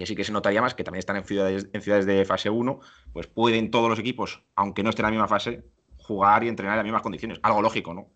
y 0.00 0.02
así 0.02 0.16
que 0.16 0.24
se 0.24 0.32
notaría 0.32 0.62
más 0.62 0.74
que 0.74 0.82
también 0.82 1.00
están 1.00 1.16
en 1.16 1.24
ciudades, 1.24 1.68
en 1.74 1.82
ciudades 1.82 2.06
de 2.06 2.24
fase 2.24 2.48
1, 2.48 2.80
pues 3.12 3.26
pueden 3.26 3.70
todos 3.70 3.90
los 3.90 3.98
equipos, 3.98 4.42
aunque 4.54 4.82
no 4.82 4.88
estén 4.88 5.04
en 5.04 5.08
la 5.08 5.10
misma 5.10 5.28
fase, 5.28 5.62
jugar 5.98 6.42
y 6.42 6.48
entrenar 6.48 6.72
en 6.72 6.78
las 6.78 6.84
mismas 6.84 7.02
condiciones. 7.02 7.38
Algo 7.42 7.60
lógico, 7.60 7.92
¿no? 7.92 8.08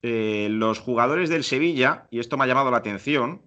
Eh, 0.00 0.48
los 0.50 0.78
jugadores 0.78 1.28
del 1.28 1.44
Sevilla, 1.44 2.06
y 2.10 2.20
esto 2.20 2.38
me 2.38 2.44
ha 2.44 2.46
llamado 2.46 2.70
la 2.70 2.78
atención, 2.78 3.42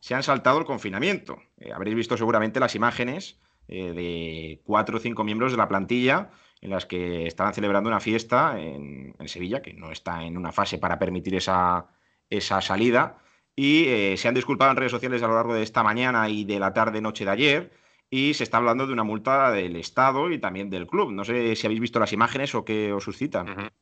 se 0.00 0.14
han 0.14 0.22
saltado 0.22 0.58
el 0.58 0.64
confinamiento. 0.64 1.42
Eh, 1.58 1.70
habréis 1.74 1.96
visto 1.96 2.16
seguramente 2.16 2.58
las 2.58 2.74
imágenes 2.74 3.38
eh, 3.68 3.92
de 3.92 4.62
cuatro 4.64 4.96
o 4.96 5.00
cinco 5.00 5.24
miembros 5.24 5.52
de 5.52 5.58
la 5.58 5.68
plantilla 5.68 6.30
en 6.62 6.70
las 6.70 6.86
que 6.86 7.26
estaban 7.26 7.52
celebrando 7.52 7.90
una 7.90 8.00
fiesta 8.00 8.58
en, 8.58 9.14
Sevilla, 9.26 9.60
que 9.60 9.74
no 9.74 9.92
está 9.92 10.24
en 10.24 10.38
una 10.38 10.52
fase 10.52 10.78
para 10.78 10.98
permitir 10.98 11.34
esa, 11.34 11.88
esa 12.30 12.62
salida 12.62 13.18
y 13.60 13.88
eh, 13.88 14.16
se 14.16 14.28
han 14.28 14.34
disculpado 14.34 14.70
en 14.70 14.76
redes 14.76 14.92
sociales 14.92 15.20
a 15.20 15.26
lo 15.26 15.34
largo 15.34 15.52
de 15.52 15.64
esta 15.64 15.82
mañana 15.82 16.28
y 16.28 16.44
de 16.44 16.60
la 16.60 16.72
tarde-noche 16.72 17.24
de 17.24 17.30
ayer 17.32 17.70
y 18.08 18.32
se 18.34 18.44
está 18.44 18.58
hablando 18.58 18.86
de 18.86 18.92
una 18.92 19.02
multa 19.02 19.50
del 19.50 19.74
Estado 19.74 20.30
y 20.30 20.38
también 20.38 20.70
del 20.70 20.86
club. 20.86 21.10
No 21.10 21.24
sé 21.24 21.56
si 21.56 21.66
habéis 21.66 21.80
visto 21.80 21.98
las 21.98 22.12
imágenes 22.12 22.54
o 22.54 22.64
qué 22.64 22.92
os 22.92 23.02
suscitan. 23.02 23.72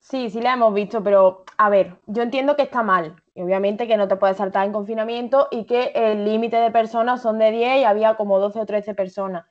Sí, 0.00 0.30
sí 0.30 0.40
la 0.40 0.54
hemos 0.54 0.72
visto, 0.72 1.04
pero 1.04 1.44
a 1.58 1.68
ver, 1.68 1.96
yo 2.06 2.22
entiendo 2.22 2.56
que 2.56 2.62
está 2.62 2.82
mal. 2.82 3.14
Y 3.34 3.42
obviamente 3.42 3.86
que 3.86 3.98
no 3.98 4.08
te 4.08 4.16
puedes 4.16 4.38
saltar 4.38 4.64
en 4.64 4.72
confinamiento 4.72 5.48
y 5.50 5.64
que 5.64 5.92
el 5.94 6.24
límite 6.24 6.56
de 6.56 6.70
personas 6.70 7.20
son 7.20 7.38
de 7.38 7.50
10 7.50 7.82
y 7.82 7.84
había 7.84 8.16
como 8.16 8.38
12 8.38 8.60
o 8.60 8.64
13 8.64 8.94
personas. 8.94 9.44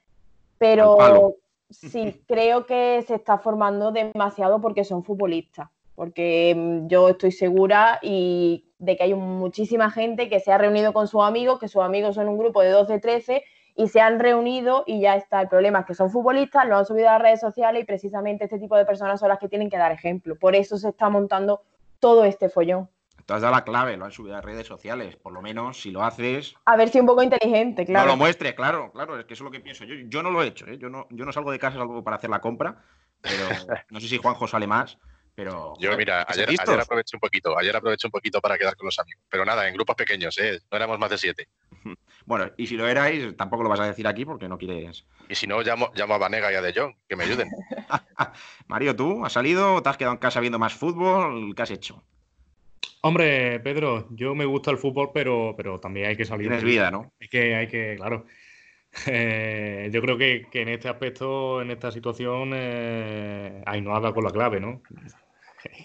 Pero 0.57 1.35
sí, 1.69 2.23
creo 2.27 2.65
que 2.65 3.03
se 3.05 3.13
está 3.13 3.37
formando 3.37 3.91
demasiado 3.91 4.59
porque 4.59 4.83
son 4.83 5.03
futbolistas. 5.03 5.69
Porque 5.93 6.55
mm, 6.57 6.87
yo 6.87 7.09
estoy 7.09 7.31
segura 7.31 7.99
y 8.01 8.65
de 8.83 8.97
que 8.97 9.03
hay 9.03 9.13
muchísima 9.13 9.89
gente 9.89 10.29
que 10.29 10.39
se 10.39 10.51
ha 10.51 10.57
reunido 10.57 10.93
con 10.93 11.07
sus 11.07 11.23
amigos, 11.23 11.59
que 11.59 11.67
sus 11.67 11.81
amigos 11.81 12.15
son 12.15 12.27
un 12.27 12.37
grupo 12.37 12.61
de 12.61 12.69
12, 12.69 12.99
13 12.99 13.43
y 13.75 13.87
se 13.87 14.01
han 14.01 14.19
reunido 14.19 14.83
y 14.85 15.01
ya 15.01 15.15
está. 15.15 15.41
El 15.41 15.47
problema 15.47 15.79
es 15.79 15.85
que 15.85 15.95
son 15.95 16.11
futbolistas, 16.11 16.67
lo 16.67 16.77
han 16.77 16.85
subido 16.85 17.09
a 17.09 17.13
las 17.13 17.21
redes 17.21 17.39
sociales 17.39 17.81
y 17.81 17.85
precisamente 17.85 18.43
este 18.43 18.59
tipo 18.59 18.75
de 18.75 18.85
personas 18.85 19.19
son 19.19 19.29
las 19.29 19.39
que 19.39 19.47
tienen 19.47 19.69
que 19.69 19.77
dar 19.77 19.91
ejemplo. 19.91 20.35
Por 20.35 20.55
eso 20.55 20.77
se 20.77 20.89
está 20.89 21.09
montando 21.09 21.61
todo 21.99 22.25
este 22.25 22.49
follón. 22.49 22.89
Te 23.25 23.33
has 23.33 23.41
dado 23.41 23.55
la 23.55 23.63
clave, 23.63 23.95
lo 23.95 24.03
han 24.03 24.11
subido 24.11 24.35
a 24.35 24.37
las 24.39 24.45
redes 24.45 24.67
sociales. 24.67 25.15
Por 25.15 25.31
lo 25.31 25.41
menos, 25.41 25.81
si 25.81 25.91
lo 25.91 26.03
haces. 26.03 26.55
A 26.65 26.75
ver 26.75 26.89
si 26.89 26.99
un 26.99 27.05
poco 27.05 27.23
inteligente, 27.23 27.85
claro. 27.85 28.05
No 28.05 28.13
lo 28.13 28.17
muestre, 28.17 28.53
claro, 28.53 28.91
claro, 28.91 29.17
es 29.17 29.25
que 29.25 29.33
eso 29.33 29.43
es 29.43 29.45
lo 29.45 29.51
que 29.51 29.61
pienso. 29.61 29.85
Yo, 29.85 29.95
yo 30.07 30.21
no 30.21 30.29
lo 30.29 30.43
he 30.43 30.47
hecho, 30.47 30.67
¿eh? 30.67 30.77
yo, 30.77 30.89
no, 30.89 31.07
yo 31.09 31.23
no 31.23 31.31
salgo 31.31 31.51
de 31.51 31.59
casa 31.59 31.77
salgo 31.77 32.03
para 32.03 32.17
hacer 32.17 32.29
la 32.29 32.41
compra, 32.41 32.83
pero 33.21 33.45
no 33.91 34.01
sé 34.01 34.09
si 34.09 34.17
Juanjo 34.17 34.45
sale 34.45 34.67
más. 34.67 34.97
Pero, 35.35 35.73
yo, 35.79 35.97
mira, 35.97 36.25
ayer, 36.27 36.47
ayer, 36.47 36.79
aproveché 36.79 37.15
un 37.15 37.19
poquito, 37.19 37.57
ayer 37.57 37.75
aproveché 37.75 38.05
un 38.05 38.11
poquito 38.11 38.39
para 38.39 38.57
quedar 38.57 38.75
con 38.75 38.85
los 38.85 38.99
amigos. 38.99 39.23
Pero 39.29 39.43
nada, 39.43 39.67
en 39.67 39.73
grupos 39.73 39.95
pequeños, 39.95 40.37
¿eh? 40.37 40.59
no 40.71 40.77
éramos 40.77 40.99
más 40.99 41.09
de 41.09 41.17
siete. 41.17 41.47
Bueno, 42.25 42.49
y 42.55 42.67
si 42.67 42.77
lo 42.77 42.87
erais, 42.87 43.35
tampoco 43.35 43.63
lo 43.63 43.69
vas 43.69 43.81
a 43.81 43.87
decir 43.87 44.07
aquí 44.07 44.23
porque 44.23 44.47
no 44.47 44.57
quieres. 44.57 45.05
Y 45.27 45.35
si 45.35 45.45
no, 45.45 45.61
llamo, 45.61 45.91
llamo 45.93 46.13
a 46.13 46.17
Vanega 46.17 46.53
y 46.53 46.55
a 46.55 46.61
De 46.61 46.73
Jong, 46.73 46.95
que 47.05 47.17
me 47.17 47.25
ayuden. 47.25 47.49
Mario, 48.67 48.95
¿tú 48.95 49.25
has 49.25 49.33
salido? 49.33 49.83
¿Te 49.83 49.89
has 49.89 49.97
quedado 49.97 50.13
en 50.13 50.19
casa 50.19 50.39
viendo 50.39 50.57
más 50.57 50.73
fútbol? 50.73 51.53
¿Qué 51.53 51.61
has 51.61 51.71
hecho? 51.71 52.01
Hombre, 53.01 53.59
Pedro, 53.59 54.07
yo 54.11 54.35
me 54.35 54.45
gusta 54.45 54.71
el 54.71 54.77
fútbol, 54.77 55.11
pero, 55.13 55.53
pero 55.57 55.81
también 55.81 56.07
hay 56.07 56.15
que 56.15 56.23
salir. 56.23 56.47
Tienes 56.47 56.63
vida, 56.63 56.89
¿no? 56.89 57.11
Es 57.19 57.29
que 57.29 57.55
hay 57.55 57.67
que, 57.67 57.95
claro. 57.97 58.25
Eh, 59.07 59.89
yo 59.91 60.01
creo 60.01 60.17
que, 60.17 60.47
en 60.53 60.69
este 60.69 60.87
aspecto, 60.87 61.61
en 61.61 61.71
esta 61.71 61.91
situación, 61.91 62.51
eh, 62.53 63.61
hay 63.65 63.81
no 63.81 63.95
ha 63.95 63.99
dado 63.99 64.13
con 64.13 64.23
la 64.23 64.31
clave, 64.31 64.59
¿no? 64.59 64.81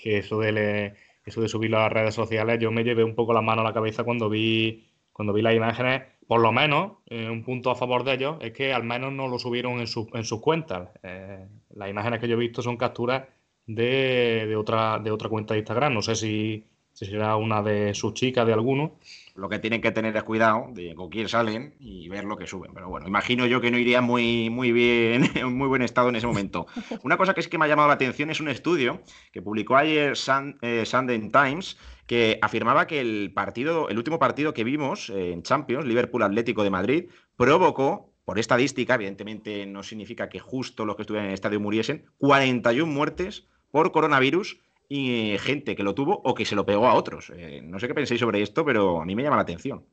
Eso 0.05 0.41
de, 0.41 0.95
eso 1.25 1.41
de 1.41 1.49
subirlo 1.49 1.79
a 1.79 1.83
las 1.83 1.93
redes 1.93 2.15
sociales, 2.15 2.59
yo 2.61 2.71
me 2.71 2.85
llevé 2.85 3.05
un 3.05 3.15
poco 3.15 3.33
la 3.33 3.43
mano 3.43 3.63
a 3.63 3.65
la 3.65 3.73
cabeza 3.73 4.05
cuando 4.05 4.29
vi, 4.29 4.87
cuando 5.13 5.33
vi 5.33 5.43
las 5.43 5.55
imágenes. 5.55 6.03
Por 6.27 6.41
lo 6.41 6.53
menos, 6.53 6.99
eh, 7.07 7.29
un 7.29 7.43
punto 7.43 7.71
a 7.71 7.77
favor 7.77 8.05
de 8.05 8.15
ellos 8.15 8.37
es 8.41 8.53
que 8.53 8.73
al 8.73 8.85
menos 8.85 9.13
no 9.13 9.29
lo 9.29 9.39
subieron 9.39 9.75
en, 9.75 9.87
en 9.87 10.25
sus 10.25 10.41
cuentas. 10.41 10.91
Eh, 11.03 11.47
las 11.71 11.91
imágenes 11.91 12.21
que 12.21 12.29
yo 12.29 12.37
he 12.37 12.39
visto 12.39 12.63
son 12.63 12.77
capturas 12.77 13.27
de, 13.67 14.45
de, 14.47 14.57
otra, 14.57 14.99
de 14.99 15.11
otra 15.11 15.29
cuenta 15.29 15.55
de 15.55 15.61
Instagram. 15.61 15.95
No 15.95 16.03
sé 16.03 16.15
si, 16.17 16.65
si 16.99 17.07
será 17.07 17.37
una 17.37 17.63
de 17.63 17.95
sus 17.95 18.13
chicas, 18.13 18.45
de 18.45 18.53
alguno 18.53 18.99
lo 19.37 19.49
que 19.49 19.61
tienen 19.61 19.81
que 19.81 19.93
tener 19.93 20.17
es 20.17 20.25
cuidado 20.25 20.67
de 20.73 20.97
con 20.97 21.11
quién 21.11 21.29
salen 21.29 21.77
y 21.79 22.09
ver 22.09 22.25
lo 22.25 22.37
que 22.37 22.49
suben. 22.49 22.73
Pero 22.75 22.89
bueno, 22.89 23.07
imagino 23.07 23.47
yo 23.47 23.61
que 23.61 23.71
no 23.71 23.79
iría 23.79 24.01
muy, 24.01 24.51
muy 24.51 24.73
bien, 24.73 25.31
en 25.37 25.57
muy 25.57 25.69
buen 25.69 25.83
estado 25.83 26.09
en 26.09 26.17
ese 26.17 26.27
momento. 26.27 26.67
Una 27.05 27.17
cosa 27.17 27.35
que 27.35 27.43
sí 27.43 27.49
que 27.49 27.57
me 27.57 27.67
ha 27.67 27.69
llamado 27.69 27.87
la 27.87 27.95
atención 27.95 28.31
es 28.31 28.41
un 28.41 28.49
estudio 28.49 29.01
que 29.31 29.41
publicó 29.41 29.77
ayer 29.77 30.15
eh, 30.63 30.85
Sunday 30.85 31.31
Times 31.31 31.79
que 32.09 32.41
afirmaba 32.43 32.89
que 32.89 33.01
el 33.01 33.31
partido, 33.33 33.89
el 33.89 33.97
último 33.97 34.19
partido 34.19 34.53
que 34.53 34.65
vimos 34.65 35.09
en 35.11 35.45
Champions, 35.45 35.87
Liverpool 35.87 36.25
Atlético 36.25 36.65
de 36.65 36.71
Madrid, 36.71 37.11
provocó 37.37 38.13
por 38.25 38.41
estadística, 38.41 38.97
evidentemente 38.97 39.67
no 39.67 39.85
significa 39.85 40.29
que 40.29 40.41
justo 40.41 40.85
los 40.85 40.97
que 40.97 41.03
estuvieran 41.03 41.27
en 41.27 41.31
el 41.31 41.35
estadio 41.35 41.61
muriesen, 41.61 42.07
41 42.19 42.93
muertes 42.93 43.47
por 43.71 43.93
coronavirus 43.93 44.59
y 44.89 45.37
gente 45.39 45.77
que 45.77 45.83
lo 45.83 45.95
tuvo 45.95 46.21
o 46.25 46.35
que 46.35 46.45
se 46.45 46.55
lo 46.55 46.65
pegó 46.65 46.87
a 46.87 46.95
otros. 46.95 47.31
Eh, 47.35 47.61
no 47.63 47.79
sé 47.79 47.89
qué 47.89 47.95
pensáis 47.95 48.21
sobre 48.21 48.43
esto, 48.43 48.65
pero 48.65 49.01
a 49.01 49.05
mí 49.05 49.15
me 49.15 49.23
llama 49.23 49.37
la 49.37 49.43
atención. 49.43 49.85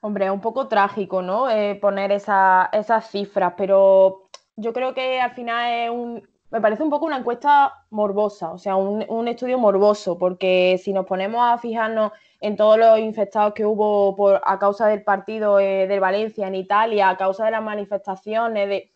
Hombre, 0.00 0.26
es 0.26 0.30
un 0.30 0.40
poco 0.40 0.68
trágico, 0.68 1.20
¿no? 1.20 1.50
Eh, 1.50 1.74
poner 1.74 2.12
esas 2.12 3.10
cifras, 3.10 3.54
pero 3.56 4.28
yo 4.54 4.72
creo 4.72 4.94
que 4.94 5.20
al 5.20 5.32
final 5.32 5.72
es 5.72 5.90
un, 5.90 6.22
me 6.50 6.60
parece 6.60 6.82
un 6.82 6.90
poco 6.90 7.06
una 7.06 7.18
encuesta 7.18 7.86
morbosa, 7.90 8.52
o 8.52 8.58
sea, 8.58 8.76
un, 8.76 9.28
estudio 9.28 9.58
morboso, 9.58 10.16
porque 10.16 10.80
si 10.82 10.92
nos 10.92 11.06
ponemos 11.06 11.40
a 11.42 11.58
fijarnos 11.58 12.12
en 12.40 12.56
todos 12.56 12.78
los 12.78 12.98
infectados 13.00 13.52
que 13.52 13.66
hubo 13.66 14.14
por, 14.14 14.40
a 14.44 14.58
causa 14.58 14.86
del 14.86 15.02
partido 15.02 15.58
eh, 15.58 15.88
del 15.88 16.00
Valencia 16.00 16.46
en 16.46 16.54
Italia, 16.54 17.10
a 17.10 17.16
causa 17.16 17.44
de 17.46 17.50
las 17.50 17.62
manifestaciones, 17.62 18.68
de, 18.68 18.92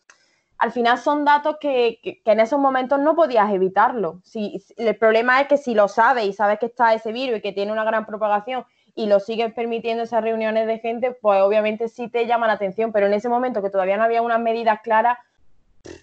al 0.61 0.71
final 0.71 0.99
son 0.99 1.25
datos 1.25 1.57
que, 1.59 2.21
en 2.23 2.39
esos 2.39 2.59
momentos 2.59 2.99
no 2.99 3.15
podías 3.15 3.51
evitarlo. 3.51 4.21
Si, 4.23 4.63
el 4.77 4.95
problema 4.95 5.41
es 5.41 5.47
que 5.47 5.57
si 5.57 5.73
lo 5.73 5.87
sabes 5.87 6.25
y 6.25 6.33
sabes 6.33 6.59
que 6.59 6.67
está 6.67 6.93
ese 6.93 7.11
virus 7.11 7.39
y 7.39 7.41
que 7.41 7.51
tiene 7.51 7.71
una 7.71 7.83
gran 7.83 8.05
propagación 8.05 8.63
y 8.93 9.07
lo 9.07 9.19
sigues 9.19 9.51
permitiendo 9.55 10.03
esas 10.03 10.21
reuniones 10.21 10.67
de 10.67 10.77
gente, 10.77 11.17
pues 11.19 11.41
obviamente 11.41 11.89
sí 11.89 12.09
te 12.09 12.27
llama 12.27 12.45
la 12.45 12.53
atención, 12.53 12.91
pero 12.91 13.07
en 13.07 13.13
ese 13.13 13.27
momento 13.27 13.63
que 13.63 13.71
todavía 13.71 13.97
no 13.97 14.03
había 14.03 14.21
unas 14.21 14.39
medidas 14.39 14.81
claras, 14.83 15.17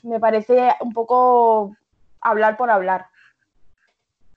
me 0.03 0.19
parece 0.19 0.75
un 0.81 0.93
poco 0.93 1.77
hablar 2.21 2.57
por 2.57 2.69
hablar. 2.69 3.07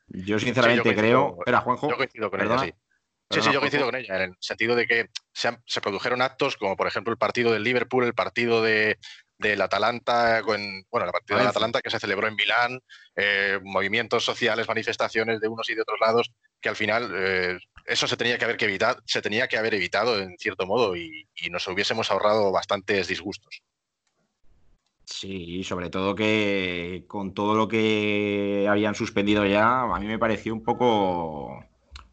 Yo 0.08 0.38
sinceramente 0.38 0.96
creo... 0.96 1.38
Espera, 1.40 1.62
Juanjo. 1.62 1.90
Yo 1.90 1.98
coincido 1.98 2.30
con 2.30 2.42
ella, 2.42 2.60
sí. 2.60 2.74
Sí, 3.32 3.42
sí, 3.42 3.52
yo 3.52 3.60
coincido 3.60 3.86
con 3.86 3.96
ella, 3.96 4.18
en 4.18 4.22
el 4.22 4.38
sentido 4.40 4.76
de 4.76 4.86
que 4.86 5.10
se, 5.34 5.82
produjeron 5.82 6.22
actos 6.22 6.58
como, 6.58 6.76
por 6.76 6.86
ejemplo, 6.86 7.12
el 7.12 7.18
partido 7.18 7.54
del 7.54 7.64
Liverpool, 7.64 8.04
el 8.04 8.14
partido 8.14 8.62
de, 8.62 9.00
del 9.42 9.62
Atalanta, 9.62 10.42
con, 10.44 10.86
bueno, 10.90 11.06
la 11.06 11.12
partida 11.12 11.40
del 11.40 11.48
Atalanta 11.48 11.82
que 11.82 11.90
se 11.90 12.00
celebró 12.00 12.28
en 12.28 12.36
Milán, 12.36 12.80
eh, 13.16 13.60
movimientos 13.64 14.24
sociales, 14.24 14.68
manifestaciones 14.68 15.42
de 15.42 15.48
unos 15.48 15.70
y 15.70 15.76
de 15.76 15.82
otros 15.82 16.00
lados, 16.00 16.32
que 16.62 16.70
al 16.70 16.76
final 16.76 17.12
eh, 17.14 17.60
eso 17.86 18.08
se 18.08 18.16
tenía 18.16 18.38
que 18.38 18.46
haber 18.46 18.58
que 18.58 18.66
evitar, 18.66 19.02
se 19.06 19.22
tenía 19.22 19.48
que 19.48 19.58
haber 19.58 19.74
evitado 19.74 20.20
en 20.20 20.38
cierto 20.38 20.66
modo 20.66 20.96
y, 20.96 21.28
nos 21.50 21.68
hubiésemos 21.68 22.12
ahorrado 22.12 22.52
bastantes 22.52 23.08
disgustos. 23.08 23.62
Sí, 25.04 25.64
sobre 25.64 25.90
todo 25.90 26.16
que 26.16 27.04
con 27.08 27.34
todo 27.34 27.56
lo 27.56 27.68
que 27.68 28.68
habían 28.70 28.96
suspendido 28.96 29.46
ya, 29.46 29.82
a 29.82 30.00
mí 30.00 30.06
me 30.06 30.20
pareció 30.20 30.54
un 30.54 30.64
poco, 30.64 31.66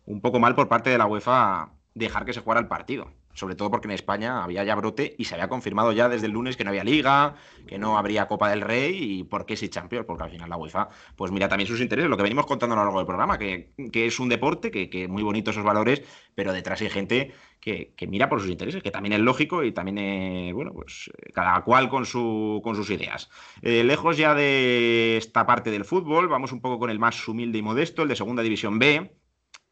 un 0.06 0.20
poco 0.20 0.40
mal 0.40 0.56
por 0.56 0.68
parte 0.68 0.90
de 0.90 0.98
la 0.98 1.06
UEFA 1.06 1.70
dejar 1.94 2.24
que 2.24 2.32
se 2.32 2.40
jugara 2.40 2.60
el 2.60 2.68
partido. 2.68 3.12
Sobre 3.38 3.54
todo 3.54 3.70
porque 3.70 3.86
en 3.86 3.92
España 3.92 4.42
había 4.42 4.64
ya 4.64 4.74
brote 4.74 5.14
y 5.16 5.24
se 5.24 5.34
había 5.34 5.48
confirmado 5.48 5.92
ya 5.92 6.08
desde 6.08 6.26
el 6.26 6.32
lunes 6.32 6.56
que 6.56 6.64
no 6.64 6.70
había 6.70 6.82
liga, 6.82 7.36
que 7.68 7.78
no 7.78 7.96
habría 7.96 8.26
Copa 8.26 8.50
del 8.50 8.60
Rey 8.60 9.20
y 9.20 9.24
por 9.24 9.46
qué 9.46 9.56
sí 9.56 9.68
Champions, 9.68 10.06
porque 10.06 10.24
al 10.24 10.30
final 10.30 10.50
la 10.50 10.56
UEFA 10.56 10.88
pues 11.14 11.30
mira 11.30 11.48
también 11.48 11.68
sus 11.68 11.80
intereses, 11.80 12.10
lo 12.10 12.16
que 12.16 12.24
venimos 12.24 12.46
contando 12.46 12.74
a 12.74 12.78
lo 12.78 12.84
largo 12.84 12.98
del 12.98 13.06
programa, 13.06 13.38
que, 13.38 13.70
es 13.92 14.18
un 14.18 14.28
deporte, 14.28 14.70
que, 14.72 14.90
que 14.90 15.06
muy 15.06 15.22
bonito 15.22 15.52
esos 15.52 15.62
valores, 15.62 16.02
pero 16.34 16.52
detrás 16.52 16.80
hay 16.80 16.90
gente 16.90 17.32
que, 17.60 18.06
mira 18.08 18.28
por 18.28 18.40
sus 18.40 18.50
intereses, 18.50 18.82
que 18.82 18.90
también 18.90 19.12
es 19.12 19.20
lógico 19.20 19.62
y 19.62 19.72
también, 19.72 20.54
bueno, 20.54 20.72
pues 20.72 21.10
cada 21.34 21.62
cual 21.62 21.88
con, 21.88 22.06
su, 22.06 22.60
con 22.62 22.76
sus 22.76 22.90
ideas. 22.90 23.30
Eh, 23.62 23.84
lejos 23.84 24.16
ya 24.16 24.34
de 24.34 25.16
esta 25.16 25.46
parte 25.46 25.70
del 25.70 25.84
fútbol, 25.84 26.28
vamos 26.28 26.52
un 26.52 26.60
poco 26.60 26.78
con 26.78 26.90
el 26.90 26.98
más 26.98 27.26
humilde 27.28 27.58
y 27.58 27.62
modesto, 27.62 28.02
el 28.02 28.08
de 28.08 28.16
Segunda 28.16 28.42
División 28.42 28.78
B, 28.78 29.12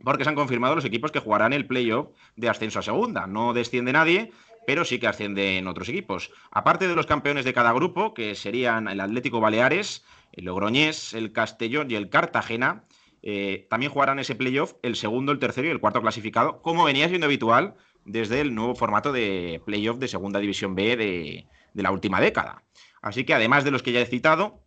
porque 0.02 0.24
se 0.24 0.30
han 0.30 0.36
confirmado 0.36 0.74
los 0.74 0.84
equipos 0.84 1.12
que 1.12 1.20
jugarán 1.20 1.52
el 1.52 1.66
playoff 1.66 2.08
de 2.36 2.48
ascenso 2.48 2.78
a 2.78 2.82
segunda. 2.82 3.26
No 3.26 3.52
desciende 3.52 3.92
nadie, 3.92 4.32
pero 4.66 4.84
sí 4.84 4.98
que 4.98 5.06
ascienden 5.06 5.66
otros 5.68 5.88
equipos. 5.88 6.30
Aparte 6.50 6.88
de 6.88 6.94
los 6.94 7.06
campeones 7.06 7.44
de 7.44 7.54
cada 7.54 7.72
grupo, 7.72 8.14
que 8.14 8.34
serían 8.34 8.88
el 8.88 9.00
Atlético 9.00 9.40
Baleares, 9.40 10.04
el 10.32 10.44
Logroñés, 10.44 11.14
el 11.14 11.32
Castellón 11.32 11.90
y 11.90 11.94
el 11.94 12.10
Cartagena, 12.10 12.84
eh, 13.22 13.66
también 13.70 13.90
jugarán 13.90 14.18
ese 14.18 14.34
playoff 14.34 14.74
el 14.82 14.96
segundo, 14.96 15.32
el 15.32 15.38
tercero 15.38 15.66
y 15.66 15.70
el 15.70 15.80
cuarto 15.80 16.02
clasificado, 16.02 16.62
como 16.62 16.84
venía 16.84 17.08
siendo 17.08 17.26
habitual 17.26 17.74
desde 18.04 18.40
el 18.40 18.54
nuevo 18.54 18.74
formato 18.74 19.12
de 19.12 19.60
playoff 19.64 19.98
de 19.98 20.08
Segunda 20.08 20.38
División 20.38 20.74
B 20.74 20.96
de, 20.96 21.46
la 21.74 21.90
última 21.90 22.20
década. 22.20 22.62
Así 23.02 23.24
que 23.24 23.34
además 23.34 23.64
de 23.64 23.70
los 23.70 23.82
que 23.82 23.92
ya 23.92 24.00
he 24.00 24.06
citado, 24.06 24.60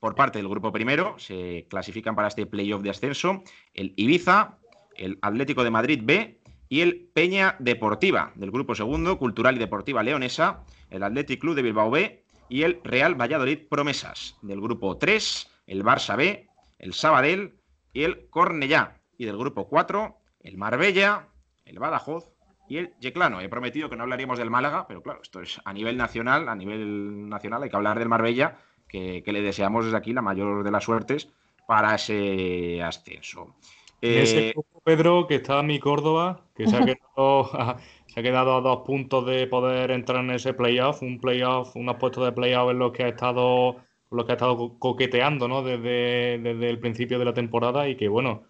por 0.00 0.14
parte 0.14 0.38
del 0.38 0.48
grupo 0.48 0.72
primero 0.72 1.18
se 1.18 1.66
clasifican 1.68 2.14
para 2.14 2.28
este 2.28 2.46
playoff 2.46 2.82
de 2.82 2.90
ascenso 2.90 3.42
el 3.74 3.92
Ibiza, 3.96 4.58
el 4.96 5.18
Atlético 5.22 5.64
de 5.64 5.70
Madrid 5.70 6.00
B 6.04 6.40
y 6.68 6.80
el 6.80 7.08
Peña 7.12 7.56
Deportiva 7.58 8.32
del 8.34 8.50
grupo 8.50 8.74
segundo, 8.74 9.18
Cultural 9.18 9.56
y 9.56 9.58
Deportiva 9.58 10.02
Leonesa, 10.02 10.64
el 10.90 11.02
Athletic 11.02 11.40
Club 11.40 11.54
de 11.54 11.62
Bilbao 11.62 11.90
B 11.90 12.24
y 12.48 12.62
el 12.62 12.80
Real 12.84 13.20
Valladolid 13.20 13.68
Promesas 13.68 14.36
del 14.42 14.60
grupo 14.60 14.96
3, 14.96 15.50
el 15.66 15.84
Barça 15.84 16.16
B, 16.16 16.48
el 16.78 16.94
Sabadell 16.94 17.54
y 17.92 18.04
el 18.04 18.28
Cornellá. 18.28 18.96
Y 19.16 19.24
del 19.24 19.36
grupo 19.36 19.68
4, 19.68 20.16
el 20.40 20.56
Marbella, 20.56 21.28
el 21.64 21.78
Badajoz 21.78 22.30
y 22.68 22.78
el 22.78 22.94
Yeclano. 23.00 23.40
He 23.40 23.48
prometido 23.48 23.90
que 23.90 23.96
no 23.96 24.04
hablaríamos 24.04 24.38
del 24.38 24.50
Málaga, 24.50 24.86
pero 24.86 25.02
claro, 25.02 25.20
esto 25.22 25.40
es 25.40 25.60
a 25.64 25.72
nivel 25.72 25.96
nacional, 25.96 26.48
a 26.48 26.54
nivel 26.54 27.28
nacional 27.28 27.62
hay 27.62 27.70
que 27.70 27.76
hablar 27.76 27.98
del 27.98 28.08
Marbella, 28.08 28.58
que, 28.88 29.22
le 29.26 29.42
deseamos 29.42 29.84
desde 29.84 29.98
aquí 29.98 30.12
la 30.12 30.22
mayor 30.22 30.64
de 30.64 30.70
las 30.70 30.84
suertes 30.84 31.28
para 31.66 31.94
ese 31.94 32.82
ascenso. 32.82 33.54
ese 34.00 34.48
eh, 34.48 34.52
grupo, 34.52 34.80
Pedro, 34.84 35.26
que 35.26 35.36
está 35.36 35.62
mi 35.62 35.78
Córdoba, 35.78 36.40
que 36.56 36.66
se 36.66 36.76
ha 36.76 36.80
quedado, 36.84 37.50
se 38.06 38.20
ha 38.20 38.22
quedado 38.22 38.56
a 38.56 38.60
dos 38.60 38.80
puntos 38.86 39.26
de 39.26 39.46
poder 39.46 39.90
entrar 39.90 40.24
en 40.24 40.30
ese 40.30 40.54
playoff, 40.54 41.02
un 41.02 41.20
playoff, 41.20 41.76
unos 41.76 41.96
puestos 41.96 42.24
de 42.24 42.32
playoff 42.32 42.70
en 42.70 42.78
los 42.78 42.92
que 42.92 43.04
ha 43.04 43.08
estado 43.08 43.76
lo 44.10 44.24
que 44.24 44.32
ha 44.32 44.34
estado 44.36 44.78
coqueteando 44.78 45.48
¿no? 45.48 45.62
desde, 45.62 46.34
el 46.34 46.78
principio 46.78 47.18
de 47.18 47.24
la 47.24 47.34
temporada 47.34 47.88
y 47.88 47.96
que 47.96 48.08
bueno, 48.08 48.44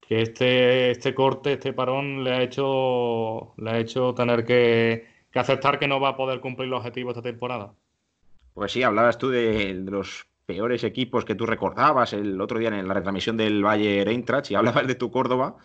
que 0.00 0.22
este, 0.22 0.90
este 0.90 1.14
corte, 1.14 1.54
este 1.54 1.72
parón 1.72 2.24
le 2.24 2.32
ha 2.32 2.42
hecho, 2.42 3.54
le 3.56 3.70
ha 3.70 3.78
hecho 3.78 4.14
tener 4.14 4.44
que, 4.44 5.06
aceptar 5.34 5.78
que 5.78 5.88
no 5.88 6.00
va 6.00 6.10
a 6.10 6.16
poder 6.16 6.40
cumplir 6.40 6.68
los 6.68 6.78
objetivos 6.78 7.16
esta 7.16 7.28
temporada. 7.28 7.74
Pues 8.54 8.72
sí, 8.72 8.82
hablabas 8.82 9.18
tú 9.18 9.28
de, 9.28 9.74
los 9.74 10.26
peores 10.46 10.84
equipos 10.84 11.24
que 11.24 11.34
tú 11.34 11.46
recordabas 11.46 12.12
el 12.12 12.40
otro 12.40 12.58
día 12.58 12.68
en 12.68 12.88
la 12.88 12.94
retransmisión 12.94 13.36
del 13.36 13.64
Valle 13.64 14.02
Eintracht 14.02 14.50
y 14.50 14.54
hablabas 14.54 14.86
de 14.86 14.94
tu 14.94 15.10
Córdoba 15.10 15.56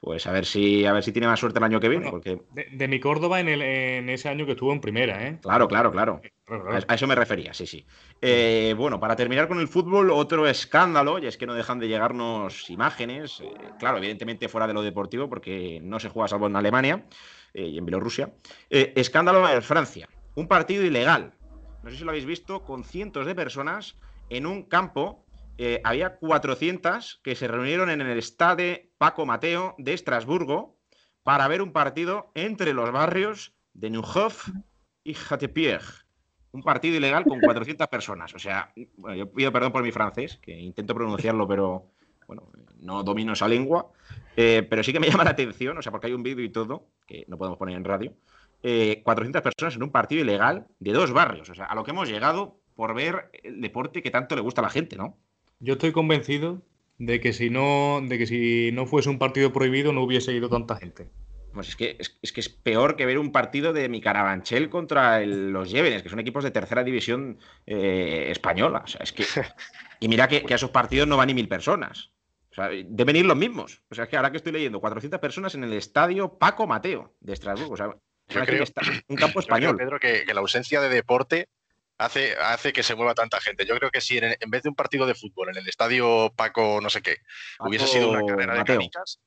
pues 0.00 0.26
a 0.26 0.32
ver 0.32 0.44
si 0.44 0.84
a 0.84 0.92
ver 0.92 1.02
si 1.02 1.12
tiene 1.12 1.26
más 1.26 1.40
suerte 1.40 1.58
el 1.58 1.64
año 1.64 1.80
que 1.80 1.88
viene. 1.88 2.10
porque... 2.10 2.40
De, 2.52 2.88
mi 2.88 3.00
Córdoba 3.00 3.40
en, 3.40 3.48
el, 3.48 3.62
en, 3.62 4.08
ese 4.08 4.28
año 4.28 4.46
que 4.46 4.52
estuvo 4.52 4.72
en 4.72 4.80
primera, 4.80 5.26
¿eh? 5.26 5.38
Claro, 5.42 5.66
claro, 5.68 5.90
claro. 5.90 6.20
A 6.88 6.94
eso 6.94 7.06
me 7.06 7.14
refería, 7.14 7.52
sí, 7.54 7.66
sí. 7.66 7.84
Eh, 8.20 8.74
bueno, 8.76 9.00
para 9.00 9.16
terminar 9.16 9.48
con 9.48 9.58
el 9.58 9.68
fútbol, 9.68 10.10
otro 10.10 10.46
escándalo, 10.46 11.18
y 11.18 11.26
es 11.26 11.36
que 11.36 11.46
no 11.46 11.54
dejan 11.54 11.80
de 11.80 11.88
llegarnos 11.88 12.70
imágenes, 12.70 13.40
eh, 13.40 13.50
claro, 13.78 13.98
evidentemente 13.98 14.48
fuera 14.48 14.66
de 14.66 14.74
lo 14.74 14.82
deportivo, 14.82 15.28
porque 15.28 15.80
no 15.82 15.98
se 15.98 16.08
juega 16.08 16.28
salvo 16.28 16.46
en 16.46 16.56
Alemania 16.56 17.04
eh, 17.52 17.66
y 17.66 17.78
en 17.78 17.86
Bielorrusia. 17.86 18.32
escándalo 18.70 19.48
en 19.48 19.62
Francia, 19.62 20.08
un 20.34 20.46
partido 20.46 20.84
ilegal. 20.84 21.32
No 21.82 21.90
sé 21.90 21.96
si 21.96 22.04
lo 22.04 22.10
habéis 22.10 22.26
visto, 22.26 22.64
con 22.64 22.84
cientos 22.84 23.26
de 23.26 23.34
personas 23.34 23.96
en 24.28 24.46
un 24.46 24.64
campo 24.64 25.24
eh, 25.58 25.80
había 25.84 26.16
400 26.16 27.20
que 27.22 27.34
se 27.34 27.48
reunieron 27.48 27.90
en 27.90 28.00
el 28.00 28.18
Stade 28.22 28.90
Paco 28.98 29.24
Mateo 29.24 29.74
de 29.78 29.94
Estrasburgo 29.94 30.76
para 31.22 31.48
ver 31.48 31.62
un 31.62 31.72
partido 31.72 32.30
entre 32.34 32.74
los 32.74 32.92
barrios 32.92 33.54
de 33.72 33.90
Neuhof 33.90 34.48
y 35.02 35.16
Hatepier. 35.28 35.80
Un 36.52 36.62
partido 36.62 36.96
ilegal 36.96 37.24
con 37.24 37.40
400 37.40 37.88
personas. 37.88 38.34
O 38.34 38.38
sea, 38.38 38.72
yo 38.76 39.30
pido 39.32 39.52
perdón 39.52 39.72
por 39.72 39.82
mi 39.82 39.92
francés, 39.92 40.38
que 40.42 40.52
intento 40.58 40.94
pronunciarlo, 40.94 41.46
pero 41.48 41.90
bueno, 42.26 42.50
no 42.78 43.02
domino 43.02 43.32
esa 43.32 43.48
lengua. 43.48 43.90
Eh, 44.36 44.66
pero 44.68 44.82
sí 44.82 44.92
que 44.92 45.00
me 45.00 45.08
llama 45.08 45.24
la 45.24 45.30
atención, 45.30 45.76
o 45.76 45.82
sea, 45.82 45.90
porque 45.90 46.08
hay 46.08 46.12
un 46.12 46.22
vídeo 46.22 46.44
y 46.44 46.50
todo, 46.50 46.88
que 47.06 47.24
no 47.28 47.38
podemos 47.38 47.58
poner 47.58 47.76
en 47.76 47.84
radio. 47.84 48.14
400 48.62 49.40
eh, 49.40 49.42
personas 49.42 49.76
en 49.76 49.82
un 49.82 49.90
partido 49.90 50.22
ilegal 50.22 50.66
de 50.78 50.92
dos 50.92 51.12
barrios. 51.12 51.48
O 51.50 51.54
sea, 51.54 51.66
a 51.66 51.74
lo 51.74 51.84
que 51.84 51.92
hemos 51.92 52.08
llegado 52.08 52.60
por 52.74 52.94
ver 52.94 53.30
el 53.42 53.60
deporte 53.60 54.02
que 54.02 54.10
tanto 54.10 54.34
le 54.34 54.42
gusta 54.42 54.60
a 54.60 54.64
la 54.64 54.70
gente, 54.70 54.96
¿no? 54.96 55.16
Yo 55.60 55.74
estoy 55.74 55.92
convencido 55.92 56.62
de 56.98 57.20
que 57.20 57.32
si 57.32 57.50
no, 57.50 58.00
de 58.02 58.18
que 58.18 58.26
si 58.26 58.70
no 58.72 58.86
fuese 58.86 59.08
un 59.08 59.18
partido 59.18 59.52
prohibido 59.52 59.92
no 59.92 60.02
hubiese 60.02 60.32
ido 60.32 60.48
tanta 60.48 60.76
gente. 60.76 61.08
Pues 61.52 61.68
es 61.68 61.76
que 61.76 61.96
es, 61.98 62.32
que 62.32 62.40
es 62.40 62.50
peor 62.50 62.96
que 62.96 63.06
ver 63.06 63.18
un 63.18 63.32
partido 63.32 63.72
de 63.72 63.88
mi 63.88 64.02
Carabanchel 64.02 64.68
contra 64.68 65.24
los 65.24 65.70
Llévenes, 65.70 66.02
que 66.02 66.10
son 66.10 66.20
equipos 66.20 66.44
de 66.44 66.50
tercera 66.50 66.84
división 66.84 67.38
eh, 67.64 68.26
española. 68.30 68.82
O 68.84 68.86
sea, 68.86 69.00
es 69.02 69.12
que. 69.12 69.24
Y 69.98 70.08
mira 70.08 70.28
que, 70.28 70.44
a 70.46 70.54
esos 70.54 70.68
partidos 70.68 71.08
no 71.08 71.16
van 71.16 71.28
ni 71.28 71.34
mil 71.34 71.48
personas. 71.48 72.10
O 72.50 72.54
sea, 72.54 72.68
deben 72.68 73.16
ir 73.16 73.24
los 73.24 73.36
mismos. 73.36 73.82
O 73.88 73.94
sea, 73.94 74.04
es 74.04 74.10
que 74.10 74.18
ahora 74.18 74.30
que 74.30 74.36
estoy 74.36 74.52
leyendo, 74.52 74.78
400 74.78 75.18
personas 75.20 75.54
en 75.54 75.64
el 75.64 75.72
estadio 75.72 76.38
Paco 76.38 76.66
Mateo 76.66 77.14
de 77.20 77.32
Estrasburgo. 77.32 77.72
O 77.72 77.76
sea, 77.78 77.96
un 79.08 79.16
campo 79.16 79.40
español. 79.40 79.76
Pedro, 79.76 79.98
que, 79.98 80.24
la 80.32 80.40
ausencia 80.40 80.80
de 80.80 80.88
deporte 80.88 81.48
hace, 81.98 82.34
hace 82.36 82.72
que 82.72 82.82
se 82.82 82.94
mueva 82.94 83.14
tanta 83.14 83.40
gente. 83.40 83.64
Yo 83.66 83.76
creo 83.76 83.90
que 83.90 84.00
si 84.00 84.18
en, 84.18 84.34
vez 84.48 84.62
de 84.62 84.68
un 84.68 84.74
partido 84.74 85.06
de 85.06 85.14
fútbol 85.14 85.50
en 85.50 85.56
el 85.56 85.68
estadio 85.68 86.32
Paco 86.34 86.80
no 86.82 86.90
sé 86.90 87.02
qué, 87.02 87.18
hubiese 87.60 87.86
sido 87.86 88.10
una 88.10 88.24
carrera 88.24 88.54
de 88.54 88.64
canicas, 88.64 89.20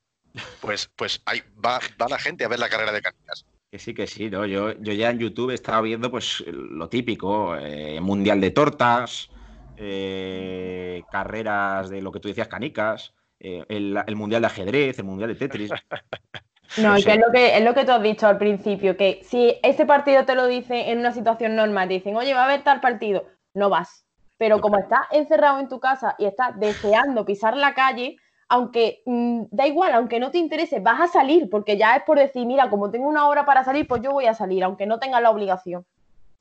pues, 0.62 0.89
pues 0.95 1.21
ahí 1.25 1.41
va, 1.63 1.79
la 2.09 2.19
gente 2.19 2.45
a 2.45 2.47
ver 2.47 2.59
la 2.59 2.69
carrera 2.69 2.91
de 2.91 3.01
canicas. 3.01 3.45
Que 3.71 3.77
sí, 3.77 3.93
que 3.93 4.07
sí, 4.07 4.29
¿no? 4.29 4.45
Yo, 4.45 4.73
yo 4.79 4.93
ya 4.93 5.12
en 5.12 5.19
YouTube 5.19 5.51
he 5.51 5.53
estado 5.53 5.83
viendo 5.83 6.09
pues 6.09 6.43
lo 6.47 6.89
típico, 6.89 7.55
eh, 7.55 8.01
mundial 8.01 8.41
de 8.41 8.49
tortas, 8.49 9.29
eh, 9.77 11.03
carreras 11.12 11.89
de 11.89 12.01
lo 12.01 12.12
que 12.12 12.19
tú 12.19 12.29
decías, 12.29 12.47
canicas, 12.47 13.13
eh, 13.39 13.63
el, 13.69 13.95
el, 14.07 14.15
mundial 14.15 14.41
de 14.41 14.47
ajedrez, 14.47 14.97
el 14.97 15.05
mundial 15.05 15.29
de 15.29 15.35
Tetris. 15.35 15.71
No, 16.77 16.97
y 16.97 17.03
que 17.03 17.13
es 17.13 17.17
lo 17.17 17.32
que 17.32 17.58
es 17.58 17.63
lo 17.63 17.73
que 17.73 17.86
tú 17.86 17.91
has 17.91 18.01
dicho 18.01 18.27
al 18.27 18.38
principio, 18.38 18.95
que 18.95 19.21
si 19.23 19.55
ese 19.63 19.86
partido 19.86 20.25
te 20.25 20.36
lo 20.36 20.47
dicen 20.47 20.77
en 20.89 20.99
una 20.99 21.12
situación 21.12 21.55
normal, 21.55 21.88
te 21.88 21.95
dicen, 21.95 22.15
oye, 22.15 22.34
va 22.34 22.41
a 22.41 22.45
haber 22.45 22.63
tal 22.63 22.79
partido, 22.79 23.25
no 23.53 23.69
vas. 23.69 24.05
Pero 24.38 24.62
como 24.62 24.77
estás 24.77 25.01
encerrado 25.12 25.60
en 25.60 25.67
tu 25.67 25.79
casa 25.79 26.15
y 26.17 26.25
estás 26.25 26.58
deseando 26.60 27.25
pisar 27.25 27.58
la 27.58 27.73
calle, 27.73 28.17
aunque 28.47 29.01
mm, 29.05 29.43
da 29.51 29.67
igual, 29.67 29.93
aunque 29.93 30.19
no 30.19 30.32
te 30.32 30.38
interese, 30.38 30.79
vas 30.79 31.01
a 31.01 31.08
salir, 31.08 31.49
porque 31.49 31.77
ya 31.77 31.95
es 31.95 32.03
por 32.03 32.17
decir, 32.17 32.45
mira, 32.45 32.69
como 32.69 32.89
tengo 32.89 33.08
una 33.08 33.27
hora 33.27 33.45
para 33.45 33.63
salir, 33.63 33.88
pues 33.88 34.01
yo 34.01 34.12
voy 34.12 34.25
a 34.25 34.34
salir, 34.34 34.63
aunque 34.63 34.86
no 34.86 34.99
tenga 34.99 35.21
la 35.21 35.29
obligación. 35.29 35.86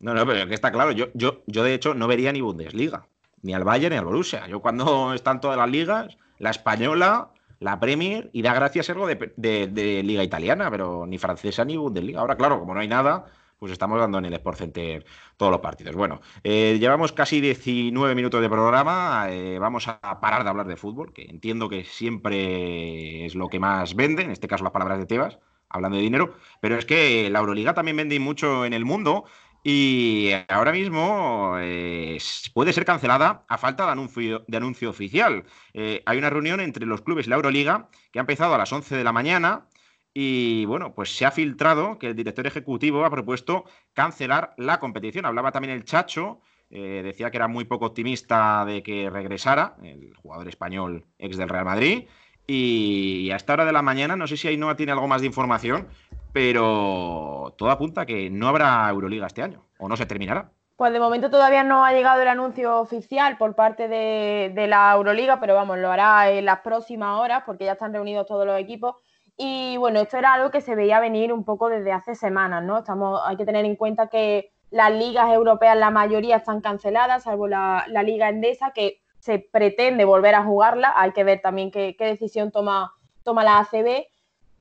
No, 0.00 0.14
no, 0.14 0.24
pero 0.26 0.38
es 0.38 0.46
que 0.46 0.54
está 0.54 0.70
claro, 0.70 0.92
yo, 0.92 1.06
yo, 1.14 1.42
yo 1.46 1.64
de 1.64 1.74
hecho 1.74 1.94
no 1.94 2.06
vería 2.06 2.32
ni 2.32 2.40
Bundesliga, 2.40 3.06
ni 3.42 3.52
al 3.52 3.64
Bayern 3.64 3.92
ni 3.92 3.98
al 3.98 4.04
Borussia. 4.04 4.46
Yo 4.46 4.60
cuando 4.60 5.12
están 5.12 5.40
todas 5.40 5.56
las 5.56 5.68
ligas, 5.68 6.16
la 6.38 6.50
española, 6.50 7.30
la 7.60 7.80
Premier 7.80 8.30
y 8.32 8.42
da 8.42 8.54
gracias 8.54 8.90
algo 8.90 9.06
de, 9.06 9.32
de, 9.36 10.02
Liga 10.02 10.22
Italiana, 10.22 10.70
pero 10.70 11.06
ni 11.06 11.18
francesa 11.18 11.64
ni 11.64 11.76
Bundesliga. 11.76 12.20
Ahora, 12.20 12.36
claro, 12.36 12.60
como 12.60 12.74
no 12.74 12.80
hay 12.80 12.88
nada, 12.88 13.26
pues 13.58 13.72
estamos 13.72 13.98
dando 13.98 14.18
en 14.18 14.26
el 14.26 14.34
Sport 14.34 14.58
Center 14.58 15.04
todos 15.36 15.50
los 15.50 15.60
partidos. 15.60 15.96
Bueno, 15.96 16.20
eh, 16.44 16.78
llevamos 16.78 17.12
casi 17.12 17.40
19 17.40 18.14
minutos 18.14 18.40
de 18.40 18.48
programa, 18.48 19.26
eh, 19.30 19.58
vamos 19.58 19.88
a 19.88 20.20
parar 20.20 20.44
de 20.44 20.50
hablar 20.50 20.66
de 20.66 20.76
fútbol, 20.76 21.12
que 21.12 21.24
entiendo 21.24 21.68
que 21.68 21.84
siempre 21.84 23.26
es 23.26 23.34
lo 23.34 23.48
que 23.48 23.58
más 23.58 23.94
vende, 23.94 24.22
en 24.22 24.30
este 24.30 24.48
caso 24.48 24.64
las 24.64 24.72
palabras 24.72 24.98
de 24.98 25.06
Tebas, 25.06 25.38
hablando 25.68 25.96
de 25.96 26.02
dinero, 26.02 26.34
pero 26.60 26.76
es 26.76 26.86
que 26.86 27.28
la 27.30 27.40
Euroliga 27.40 27.74
también 27.74 27.96
vende 27.96 28.18
mucho 28.20 28.64
en 28.64 28.72
el 28.72 28.84
mundo 28.84 29.24
y 29.70 30.30
ahora 30.48 30.72
mismo 30.72 31.56
eh, 31.60 32.16
puede 32.54 32.72
ser 32.72 32.86
cancelada 32.86 33.44
a 33.48 33.58
falta 33.58 33.84
de 33.84 34.56
anuncio, 34.56 34.88
oficial. 34.88 35.44
Eh, 35.74 36.02
hay 36.06 36.16
una 36.16 36.30
reunión 36.30 36.60
entre 36.60 36.86
los 36.86 37.02
clubes 37.02 37.26
y 37.26 37.28
la 37.28 37.36
Euroliga 37.36 37.90
que 38.10 38.18
ha 38.18 38.22
empezado 38.22 38.54
a 38.54 38.58
las 38.58 38.72
11 38.72 38.96
de 38.96 39.04
la 39.04 39.12
mañana 39.12 39.68
y 40.14 40.64
bueno, 40.64 40.94
pues 40.94 41.14
se 41.14 41.26
ha 41.26 41.30
filtrado 41.30 41.98
que 41.98 42.06
el 42.06 42.16
director 42.16 42.46
ejecutivo 42.46 43.04
ha 43.04 43.10
propuesto 43.10 43.66
cancelar 43.92 44.54
la 44.56 44.80
competición. 44.80 45.26
Hablaba 45.26 45.52
también 45.52 45.74
el 45.74 45.84
Chacho, 45.84 46.40
eh, 46.70 47.02
decía 47.04 47.30
que 47.30 47.36
era 47.36 47.46
muy 47.46 47.66
poco 47.66 47.84
optimista 47.84 48.64
de 48.64 48.82
que 48.82 49.10
regresara, 49.10 49.76
el 49.82 50.14
jugador 50.14 50.48
español 50.48 51.04
ex 51.18 51.36
del 51.36 51.50
Real 51.50 51.66
Madrid. 51.66 52.06
Y 52.46 53.30
a 53.32 53.36
esta 53.36 53.52
hora 53.52 53.66
de 53.66 53.72
la 53.72 53.82
mañana, 53.82 54.16
no 54.16 54.26
sé 54.26 54.38
si 54.38 54.48
Ainhoa 54.48 54.76
tiene 54.76 54.92
algo 54.92 55.08
más 55.08 55.20
de 55.20 55.26
información, 55.26 55.88
pero 56.32 57.54
todo 57.56 57.70
apunta 57.70 58.02
a 58.02 58.06
que 58.06 58.30
no 58.30 58.48
habrá 58.48 58.88
Euroliga 58.88 59.26
este 59.26 59.42
año, 59.42 59.64
o 59.78 59.88
no 59.88 59.96
se 59.96 60.06
terminará. 60.06 60.50
Pues 60.78 60.92
de 60.92 61.00
momento 61.00 61.28
todavía 61.28 61.64
no 61.64 61.84
ha 61.84 61.92
llegado 61.92 62.22
el 62.22 62.28
anuncio 62.28 62.78
oficial 62.78 63.36
por 63.36 63.56
parte 63.56 63.88
de, 63.88 64.66
la 64.68 64.92
Euroliga, 64.94 65.40
pero 65.40 65.56
vamos, 65.56 65.78
lo 65.78 65.90
hará 65.90 66.30
en 66.30 66.44
las 66.44 66.60
próximas 66.60 67.18
horas 67.20 67.42
porque 67.44 67.64
ya 67.64 67.72
están 67.72 67.92
reunidos 67.92 68.26
todos 68.26 68.46
los 68.46 68.56
equipos. 68.60 68.94
Y 69.36 69.76
bueno, 69.78 69.98
esto 69.98 70.18
era 70.18 70.34
algo 70.34 70.52
que 70.52 70.60
se 70.60 70.76
veía 70.76 71.00
venir 71.00 71.32
un 71.32 71.44
poco 71.44 71.68
desde 71.68 71.90
hace 71.90 72.14
semanas, 72.14 72.62
¿no? 72.62 72.78
Estamos, 72.78 73.20
hay 73.24 73.36
que 73.36 73.44
tener 73.44 73.64
en 73.64 73.74
cuenta 73.74 74.06
que 74.06 74.52
las 74.70 74.92
ligas 74.92 75.28
europeas, 75.32 75.76
la 75.76 75.90
mayoría 75.90 76.36
están 76.36 76.60
canceladas, 76.60 77.24
salvo 77.24 77.48
la, 77.48 77.84
la 77.88 78.04
Liga 78.04 78.28
Endesa, 78.28 78.70
que 78.72 79.00
se 79.18 79.40
pretende 79.40 80.04
volver 80.04 80.36
a 80.36 80.44
jugarla. 80.44 80.92
Hay 80.94 81.10
que 81.10 81.24
ver 81.24 81.40
también 81.40 81.72
qué, 81.72 81.96
qué 81.98 82.04
decisión 82.06 82.52
toma, 82.52 82.92
toma 83.24 83.42
la 83.42 83.58
ACB. 83.58 84.06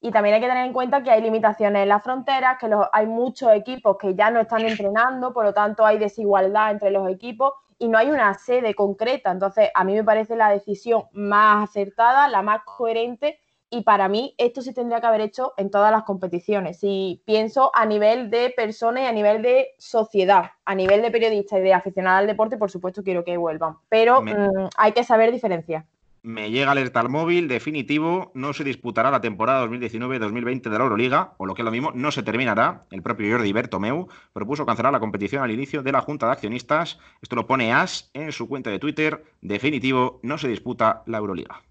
Y 0.02 0.12
también 0.12 0.36
hay 0.36 0.42
que 0.42 0.48
tener 0.48 0.66
en 0.66 0.74
cuenta 0.74 1.02
que 1.04 1.12
hay 1.12 1.22
limitaciones 1.22 1.84
en 1.84 1.90
las 1.90 2.04
fronteras, 2.04 2.58
que 2.60 2.68
los, 2.68 2.88
hay 2.92 3.08
muchos 3.08 3.52
equipos 3.54 3.98
que 3.98 4.16
ya 4.16 4.30
no 4.30 4.40
están 4.40 4.62
entrenando, 4.62 5.34
por 5.34 5.46
lo 5.46 5.54
tanto 5.54 5.86
hay 5.86 5.98
desigualdad 5.98 6.72
entre 6.72 6.92
los 6.92 7.10
equipos 7.10 7.54
y 7.80 7.88
no 7.88 7.98
hay 7.98 8.10
una 8.10 8.34
sede 8.34 8.76
concreta. 8.76 9.32
Entonces, 9.32 9.70
a 9.74 9.84
mí 9.84 9.94
me 9.94 10.04
parece 10.04 10.36
la 10.36 10.50
decisión 10.50 11.06
más 11.14 11.70
acertada, 11.70 12.28
la 12.28 12.42
más 12.42 12.62
coherente 12.64 13.40
y 13.70 13.84
para 13.84 14.08
mí 14.08 14.34
esto 14.38 14.62
se 14.62 14.74
tendría 14.74 15.02
que 15.02 15.08
haber 15.08 15.22
hecho 15.22 15.54
en 15.58 15.70
todas 15.70 15.92
las 15.92 16.04
competiciones. 16.04 16.80
Si 16.80 17.22
pienso 17.26 17.72
a 17.74 17.86
nivel 17.86 18.30
de 18.30 18.54
personas 18.56 19.04
y 19.04 19.06
a 19.08 19.12
nivel 19.12 19.42
de 19.42 19.76
sociedad, 19.78 20.52
a 20.64 20.76
nivel 20.76 21.02
de 21.02 21.12
periodistas 21.12 21.60
y 21.60 21.64
de 21.64 21.74
aficionados 21.74 22.20
al 22.20 22.28
deporte, 22.28 22.58
por 22.58 22.72
supuesto 22.72 23.04
quiero 23.04 23.26
que 23.26 23.36
vuelvan, 23.36 23.78
pero 23.90 24.22
me... 24.22 24.34
mmm, 24.34 24.70
hay 24.78 24.94
que 24.94 25.04
saber 25.04 25.32
diferenciar. 25.32 25.86
Me 26.28 26.52
llega 26.52 26.72
alerta 26.72 27.00
al 27.00 27.08
móvil, 27.08 27.48
definitivo, 27.48 28.34
no 28.36 28.52
se 28.52 28.66
disputará 28.66 29.10
la 29.10 29.22
temporada 29.22 29.66
2019-2020 29.66 30.70
de 30.70 30.78
la 30.78 30.84
Euroliga, 30.84 31.36
o 31.38 31.46
lo 31.46 31.54
que 31.54 31.62
es 31.62 31.66
lo 31.66 31.72
mismo, 31.72 31.94
no 31.96 32.12
se 32.12 32.22
terminará. 32.22 32.86
El 32.92 33.02
propio 33.02 33.32
Jordi 33.32 33.54
Bertomeu 33.54 34.10
propuso 34.34 34.66
cancelar 34.66 34.92
la 34.92 35.00
competición 35.00 35.42
al 35.42 35.52
inicio 35.52 35.84
de 35.84 35.94
la 35.94 36.02
Junta 36.02 36.26
de 36.26 36.34
Accionistas. 36.34 37.00
Esto 37.22 37.38
lo 37.38 37.48
pone 37.48 37.72
AS 37.72 38.12
en 38.14 38.34
su 38.34 38.50
cuenta 38.50 38.70
de 38.70 38.78
Twitter. 38.78 39.24
Definitivo, 39.40 40.20
no 40.22 40.38
se 40.38 40.50
disputa 40.50 41.02
la 41.06 41.20
Euroliga. 41.20 41.64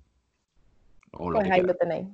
O 1.10 1.30
lo 1.30 1.36
pues 1.36 1.50
ahí 1.50 1.60
quiera. 1.60 1.74
lo 1.74 1.74
tenéis. 1.74 2.06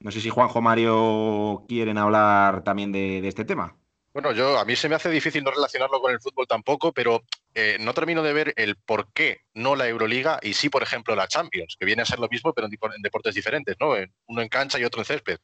No 0.00 0.10
sé 0.10 0.20
si 0.20 0.28
Juanjo 0.28 0.60
Mario 0.60 1.64
quieren 1.68 1.96
hablar 1.96 2.64
también 2.64 2.92
de, 2.92 3.22
de 3.22 3.28
este 3.28 3.46
tema. 3.46 3.76
Bueno, 4.12 4.32
yo 4.32 4.58
a 4.58 4.64
mí 4.66 4.76
se 4.76 4.88
me 4.90 4.94
hace 4.94 5.08
difícil 5.08 5.42
no 5.42 5.50
relacionarlo 5.50 6.00
con 6.00 6.12
el 6.12 6.20
fútbol 6.20 6.46
tampoco, 6.46 6.92
pero 6.92 7.22
eh, 7.54 7.78
no 7.80 7.94
termino 7.94 8.22
de 8.22 8.32
ver 8.34 8.52
el 8.56 8.76
por 8.76 9.10
qué 9.12 9.40
no 9.54 9.74
la 9.74 9.88
Euroliga 9.88 10.38
y 10.42 10.52
sí, 10.52 10.68
por 10.68 10.82
ejemplo, 10.82 11.16
la 11.16 11.28
Champions, 11.28 11.76
que 11.78 11.86
viene 11.86 12.02
a 12.02 12.06
ser 12.06 12.18
lo 12.18 12.28
mismo, 12.28 12.52
pero 12.52 12.66
en, 12.66 13.02
deportes 13.02 13.34
diferentes, 13.34 13.76
¿no? 13.80 13.94
Uno 14.26 14.42
en 14.42 14.48
cancha 14.48 14.78
y 14.78 14.84
otro 14.84 15.00
en 15.00 15.06
césped. 15.06 15.38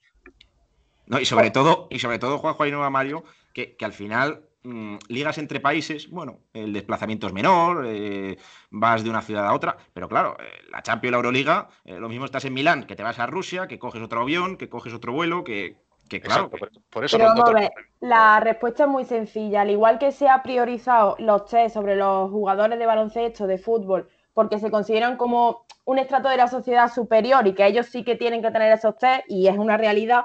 No, 1.07 1.19
y 1.19 1.25
sobre 1.25 1.51
todo, 1.51 1.89
y 1.91 1.99
sobre 1.99 2.19
todo, 2.19 2.39
Juanjo 2.39 2.67
y 2.67 2.71
Nueva 2.71 2.91
Mario, 2.91 3.25
que, 3.55 3.75
que 3.75 3.87
al 3.87 3.95
final 3.95 4.43
mmm, 4.65 4.97
ligas 5.09 5.39
entre 5.39 5.61
países, 5.61 6.11
bueno, 6.11 6.41
el 6.53 6.75
desplazamiento 6.75 7.27
es 7.27 7.33
menor, 7.33 7.87
eh, 7.87 8.37
vas 8.69 9.03
de 9.03 9.09
una 9.09 9.23
ciudad 9.23 9.47
a 9.47 9.55
otra, 9.55 9.79
pero 9.95 10.11
claro, 10.11 10.37
eh, 10.39 10.45
la 10.71 10.83
Champions 10.83 11.11
y 11.11 11.13
la 11.13 11.17
Euroliga, 11.17 11.71
lo 11.87 12.11
mismo 12.11 12.27
estás 12.27 12.45
en 12.45 12.53
Milán, 12.53 12.85
que 12.85 12.97
te 12.97 13.03
vas 13.03 13.19
a 13.19 13.25
Rusia, 13.25 13.67
que 13.67 13.79
coges 13.79 14.03
otro 14.03 14.21
avión, 14.21 14.59
que 14.59 14.69
coges 14.69 14.93
otro 14.93 15.15
vuelo, 15.15 15.43
que, 15.43 15.88
que 16.09 16.21
claro. 16.21 16.51
Exacto, 16.53 16.79
por 16.91 17.05
eso 17.05 17.17
Pero 17.17 17.29
no, 17.31 17.35
vamos 17.37 17.51
a 17.51 17.61
ver, 17.61 17.71
la 18.01 18.41
respuesta 18.41 18.85
es 18.85 18.89
muy 18.89 19.05
sencilla. 19.05 19.63
Al 19.63 19.71
igual 19.71 19.99
que 19.99 20.13
se 20.13 20.29
ha 20.29 20.43
priorizado 20.43 21.17
los 21.19 21.47
test 21.47 21.75
sobre 21.75 21.97
los 21.97 22.31
jugadores 22.31 22.79
de 22.79 22.87
baloncesto, 22.87 23.47
de 23.47 23.59
fútbol, 23.59 24.09
porque 24.35 24.59
se 24.59 24.71
consideran 24.71 25.17
como 25.17 25.65
un 25.85 25.99
estrato 25.99 26.29
de 26.29 26.37
la 26.37 26.49
sociedad 26.49 26.93
superior 26.93 27.47
y 27.47 27.55
que 27.55 27.67
ellos 27.67 27.87
sí 27.87 28.05
que 28.05 28.17
tienen 28.17 28.43
que 28.43 28.51
tener 28.51 28.73
esos 28.73 28.97
test 28.99 29.25
y 29.29 29.49
es 29.49 29.57
una 29.57 29.77
realidad, 29.77 30.25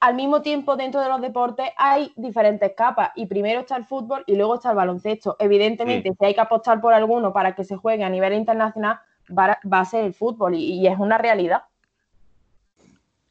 al 0.00 0.14
mismo 0.14 0.42
tiempo 0.42 0.74
dentro 0.74 1.00
de 1.00 1.08
los 1.08 1.20
deportes 1.20 1.70
hay 1.76 2.12
diferentes 2.16 2.72
capas 2.76 3.10
y 3.14 3.26
primero 3.26 3.60
está 3.60 3.76
el 3.76 3.84
fútbol 3.84 4.24
y 4.26 4.34
luego 4.34 4.56
está 4.56 4.70
el 4.70 4.76
baloncesto. 4.76 5.36
Evidentemente, 5.38 6.08
sí. 6.08 6.16
si 6.18 6.24
hay 6.24 6.34
que 6.34 6.40
apostar 6.40 6.80
por 6.80 6.92
alguno 6.92 7.32
para 7.32 7.54
que 7.54 7.62
se 7.62 7.76
juegue 7.76 8.02
a 8.02 8.08
nivel 8.08 8.32
internacional, 8.32 8.98
va, 9.30 9.60
va 9.70 9.80
a 9.80 9.84
ser 9.84 10.04
el 10.04 10.14
fútbol 10.14 10.54
y, 10.54 10.80
y 10.80 10.86
es 10.88 10.98
una 10.98 11.18
realidad. 11.18 11.62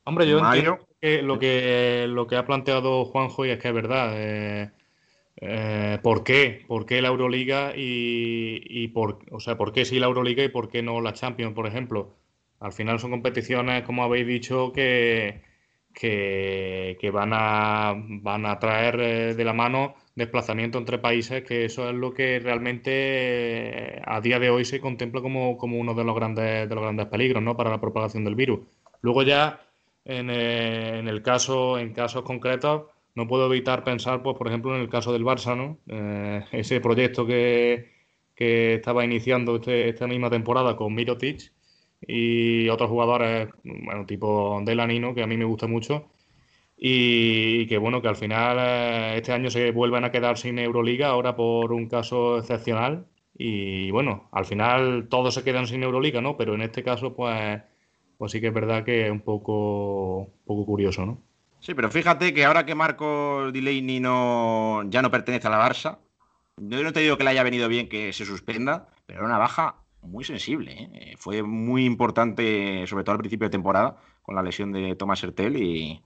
Hombre, 0.04 0.28
yo 0.28 0.40
entiendo 0.40 0.80
que 1.00 1.22
lo, 1.22 1.40
que 1.40 2.06
lo 2.08 2.28
que 2.28 2.36
ha 2.36 2.46
planteado 2.46 3.06
Juanjo 3.06 3.46
y 3.46 3.52
es 3.52 3.60
que 3.60 3.68
es 3.68 3.74
verdad. 3.74 4.14
Eh, 4.16 4.72
eh, 5.38 6.00
¿Por 6.02 6.24
qué? 6.24 6.64
¿Por 6.68 6.86
qué 6.86 7.02
la 7.02 7.10
Euroliga 7.10 7.74
y, 7.76 8.62
y, 8.66 8.88
por, 8.90 9.20
o 9.32 9.40
sea, 9.40 9.58
por 9.58 9.74
qué 9.74 9.86
sí 9.86 10.00
la 10.00 10.08
Euroliga 10.08 10.44
y 10.44 10.50
por 10.50 10.70
qué 10.70 10.82
no 10.82 11.02
la 11.02 11.14
Champions, 11.14 11.54
por 11.54 11.68
ejemplo? 11.68 12.16
Al 12.60 12.74
final 12.74 13.00
son 13.00 13.12
competiciones, 13.12 13.84
como 13.84 14.04
habéis 14.04 14.28
dicho, 14.28 14.72
que, 14.72 15.42
que, 15.94 16.98
que 17.00 17.12
van, 17.12 17.32
a, 17.34 17.94
van 17.96 18.46
a 18.46 18.60
traer 18.60 19.00
eh, 19.02 19.34
de 19.36 19.44
la 19.44 19.54
mano 19.54 19.96
desplazamiento 20.16 20.78
entre 20.78 21.00
países, 21.00 21.44
que 21.44 21.66
eso 21.66 21.90
es 21.90 21.96
lo 21.96 22.14
que 22.14 22.40
realmente 22.40 24.02
a 24.06 24.22
día 24.22 24.40
de 24.40 24.50
hoy 24.50 24.66
se 24.66 24.80
contempla 24.82 25.22
como, 25.22 25.58
como 25.58 25.78
uno 25.80 25.94
de 25.94 26.04
los 26.04 26.16
grandes 26.16 26.68
de 26.70 26.76
los 26.76 26.84
grandes 26.84 27.08
peligros 27.08 27.42
¿no? 27.42 27.56
para 27.58 27.70
la 27.70 27.82
propagación 27.82 28.24
del 28.26 28.36
virus. 28.36 28.60
Luego 29.02 29.24
ya 29.24 29.62
en, 30.06 30.30
eh, 30.30 31.00
en, 31.00 31.08
el 31.08 31.22
caso, 31.22 31.78
en 31.80 31.94
casos 31.94 32.24
concretos, 32.24 32.84
no 33.16 33.28
puedo 33.28 33.46
evitar 33.52 33.84
pensar, 33.84 34.24
pues, 34.24 34.38
por 34.38 34.48
ejemplo, 34.48 34.76
en 34.76 34.82
el 34.82 34.90
caso 34.90 35.14
del 35.14 35.24
Barça, 35.26 35.56
¿no? 35.56 35.78
Eh, 35.88 36.44
ese 36.52 36.80
proyecto 36.82 37.26
que, 37.26 37.92
que 38.36 38.76
estaba 38.76 39.06
iniciando 39.06 39.58
este, 39.58 39.90
esta 39.90 40.08
misma 40.08 40.30
temporada 40.30 40.76
con 40.76 40.96
Mirotic 40.96 41.52
y 42.08 42.70
otros 42.70 42.90
jugadores, 42.90 43.50
bueno, 43.64 44.06
tipo 44.06 44.62
Delanino, 44.64 45.14
que 45.14 45.24
a 45.24 45.28
mí 45.28 45.38
me 45.38 45.46
gusta 45.46 45.68
mucho, 45.68 46.10
y, 46.78 47.62
y 47.62 47.68
que 47.68 47.78
bueno, 47.78 48.02
que 48.02 48.08
al 48.08 48.16
final 48.16 48.58
eh, 48.60 49.18
este 49.18 49.34
año 49.34 49.50
se 49.52 49.72
vuelven 49.72 50.04
a 50.06 50.12
quedar 50.12 50.38
sin 50.38 50.60
Euroliga, 50.60 51.10
ahora 51.10 51.36
por 51.36 51.74
un 51.74 51.88
caso 51.88 52.40
excepcional, 52.40 53.06
y 53.38 53.92
bueno, 53.92 54.30
al 54.32 54.46
final 54.46 55.08
todos 55.10 55.34
se 55.34 55.44
quedan 55.44 55.68
sin 55.68 55.84
Euroliga, 55.84 56.22
¿no? 56.22 56.38
Pero 56.38 56.56
en 56.56 56.62
este 56.62 56.84
caso, 56.84 57.14
pues 57.16 57.62
pues 58.21 58.34
sí 58.34 58.39
que 58.39 58.49
es 58.49 58.53
verdad 58.53 58.84
que 58.84 59.07
es 59.07 59.12
un 59.12 59.21
poco, 59.21 60.29
poco 60.45 60.63
curioso, 60.63 61.03
¿no? 61.07 61.23
Sí, 61.60 61.73
pero 61.73 61.89
fíjate 61.89 62.36
que 62.36 62.45
ahora 62.45 62.67
que 62.67 62.75
Marcos 62.75 63.51
Delaney 63.51 63.99
no, 63.99 64.84
ya 64.91 65.01
no 65.01 65.10
pertenece 65.10 65.47
a 65.47 65.49
la 65.49 65.67
Barça, 65.67 65.97
yo 66.55 66.84
no 66.84 66.93
te 66.93 66.99
digo 66.99 67.17
que 67.17 67.23
le 67.23 67.31
haya 67.31 67.41
venido 67.41 67.67
bien 67.67 67.89
que 67.89 68.13
se 68.13 68.23
suspenda, 68.23 68.89
pero 69.07 69.21
era 69.21 69.27
una 69.27 69.39
baja 69.39 69.77
muy 70.03 70.23
sensible. 70.23 70.91
¿eh? 70.93 71.15
Fue 71.17 71.41
muy 71.41 71.84
importante, 71.84 72.86
sobre 72.86 73.03
todo 73.03 73.13
al 73.13 73.21
principio 73.21 73.47
de 73.47 73.53
temporada, 73.53 73.97
con 74.21 74.36
la 74.36 74.43
lesión 74.43 74.71
de 74.71 74.95
Tomás 74.95 75.23
Hertel. 75.23 75.57
Y, 75.57 76.03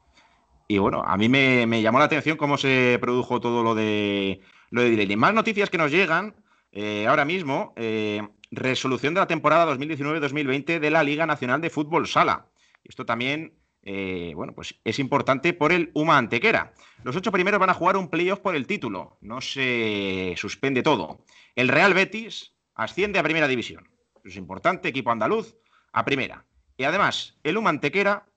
y 0.69 0.77
bueno, 0.77 1.03
a 1.05 1.17
mí 1.17 1.27
me, 1.27 1.81
llamó 1.81 1.99
la 1.99 2.05
atención 2.05 2.37
cómo 2.37 2.57
se 2.57 2.97
produjo 3.01 3.41
todo 3.41 3.61
lo 3.61 3.75
de, 3.75 4.39
lo 4.69 4.83
de 4.83 4.91
Delaney. 4.91 5.17
Más 5.17 5.33
noticias 5.33 5.69
que 5.69 5.77
nos 5.77 5.91
llegan 5.91 6.33
eh, 6.71 7.07
ahora 7.07 7.25
mismo. 7.25 7.73
Eh, 7.75 8.21
resolución 8.51 9.13
de 9.13 9.19
la 9.19 9.27
temporada 9.27 9.65
2019-2020 9.73 10.79
de 10.79 10.89
la 10.91 11.03
Liga 11.03 11.25
Nacional 11.25 11.61
de 11.61 11.69
Fútbol 11.69 12.07
Sala. 12.07 12.47
Esto 12.83 13.05
también, 13.05 13.53
eh, 13.83 14.33
bueno, 14.35 14.53
pues 14.53 14.79
es 14.83 14.99
importante 14.99 15.53
por 15.53 15.71
el 15.71 15.91
Uma 15.93 16.17
Antequera. 16.17 16.73
Los 17.03 17.15
ocho 17.15 17.31
primeros 17.31 17.59
van 17.59 17.69
a 17.69 17.73
jugar 17.73 17.97
un 17.97 18.09
playoff 18.09 18.39
por 18.39 18.55
el 18.55 18.67
título. 18.67 19.17
No 19.21 19.41
se 19.41 20.33
suspende 20.37 20.83
todo. 20.83 21.25
El 21.55 21.67
Real 21.67 21.93
Betis 21.93 22.53
asciende 22.75 23.19
a 23.19 23.23
Primera 23.23 23.47
División. 23.47 23.89
Es 24.23 24.35
importante, 24.35 24.89
equipo 24.89 25.11
andaluz, 25.11 25.55
a 25.91 26.03
Primera. 26.03 26.45
Y 26.77 26.83
además, 26.83 27.37
el 27.43 27.57
Uma 27.57 27.69
Antequera, 27.69 28.27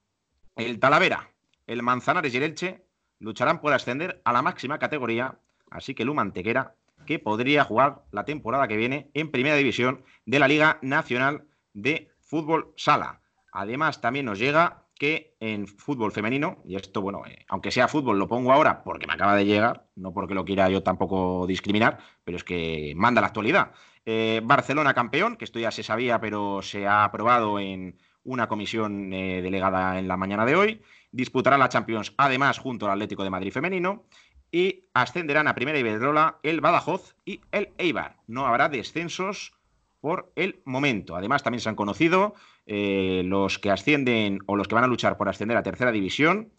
el 0.55 0.79
Talavera, 0.79 1.31
el 1.67 1.83
Manzanares 1.83 2.33
y 2.33 2.37
el 2.37 2.43
Elche 2.43 2.85
lucharán 3.19 3.59
por 3.59 3.73
ascender 3.73 4.21
a 4.23 4.33
la 4.33 4.41
máxima 4.41 4.79
categoría. 4.79 5.39
Así 5.69 5.93
que 5.93 6.03
el 6.03 6.09
Uma 6.09 6.21
Antequera 6.21 6.75
que 7.09 7.17
podría 7.17 7.63
jugar 7.63 8.03
la 8.11 8.23
temporada 8.23 8.67
que 8.67 8.77
viene 8.77 9.09
en 9.15 9.31
Primera 9.31 9.55
División 9.55 10.03
de 10.27 10.37
la 10.37 10.47
Liga 10.47 10.77
Nacional 10.83 11.47
de 11.73 12.11
Fútbol 12.19 12.71
Sala. 12.77 13.21
Además, 13.51 13.99
también 13.99 14.27
nos 14.27 14.37
llega 14.37 14.85
que 14.93 15.35
en 15.39 15.65
fútbol 15.65 16.11
femenino, 16.11 16.61
y 16.65 16.75
esto, 16.75 17.01
bueno, 17.01 17.23
eh, 17.25 17.47
aunque 17.47 17.71
sea 17.71 17.87
fútbol, 17.87 18.19
lo 18.19 18.27
pongo 18.27 18.53
ahora 18.53 18.83
porque 18.83 19.07
me 19.07 19.13
acaba 19.13 19.35
de 19.35 19.45
llegar, 19.45 19.87
no 19.95 20.13
porque 20.13 20.35
lo 20.35 20.45
quiera 20.45 20.69
yo 20.69 20.83
tampoco 20.83 21.47
discriminar, 21.47 21.97
pero 22.23 22.37
es 22.37 22.43
que 22.43 22.93
manda 22.95 23.21
la 23.21 23.27
actualidad. 23.27 23.71
Eh, 24.05 24.41
Barcelona 24.43 24.93
campeón, 24.93 25.35
que 25.35 25.45
esto 25.45 25.57
ya 25.57 25.71
se 25.71 25.81
sabía, 25.81 26.21
pero 26.21 26.61
se 26.61 26.85
ha 26.85 27.03
aprobado 27.03 27.59
en 27.59 27.97
una 28.23 28.47
comisión 28.47 29.11
eh, 29.13 29.41
delegada 29.41 29.97
en 29.97 30.07
la 30.07 30.15
mañana 30.15 30.45
de 30.45 30.55
hoy. 30.55 30.81
Disputará 31.11 31.57
la 31.57 31.69
Champions, 31.69 32.13
además, 32.17 32.59
junto 32.59 32.85
al 32.85 32.91
Atlético 32.91 33.23
de 33.23 33.31
Madrid 33.31 33.51
femenino 33.51 34.05
y 34.51 34.85
ascenderán 34.93 35.47
a 35.47 35.55
Primera 35.55 35.79
Iberdrola 35.79 36.37
el 36.43 36.61
Badajoz 36.61 37.15
y 37.25 37.41
el 37.51 37.69
Eibar. 37.77 38.17
No 38.27 38.45
habrá 38.45 38.69
descensos 38.69 39.53
por 40.01 40.31
el 40.35 40.61
momento. 40.65 41.15
Además, 41.15 41.43
también 41.43 41.61
se 41.61 41.69
han 41.69 41.75
conocido 41.75 42.33
eh, 42.65 43.23
los 43.25 43.59
que 43.59 43.71
ascienden 43.71 44.39
o 44.45 44.55
los 44.55 44.67
que 44.67 44.75
van 44.75 44.83
a 44.83 44.87
luchar 44.87 45.17
por 45.17 45.29
ascender 45.29 45.57
a 45.57 45.63
Tercera 45.63 45.91
División 45.91 46.51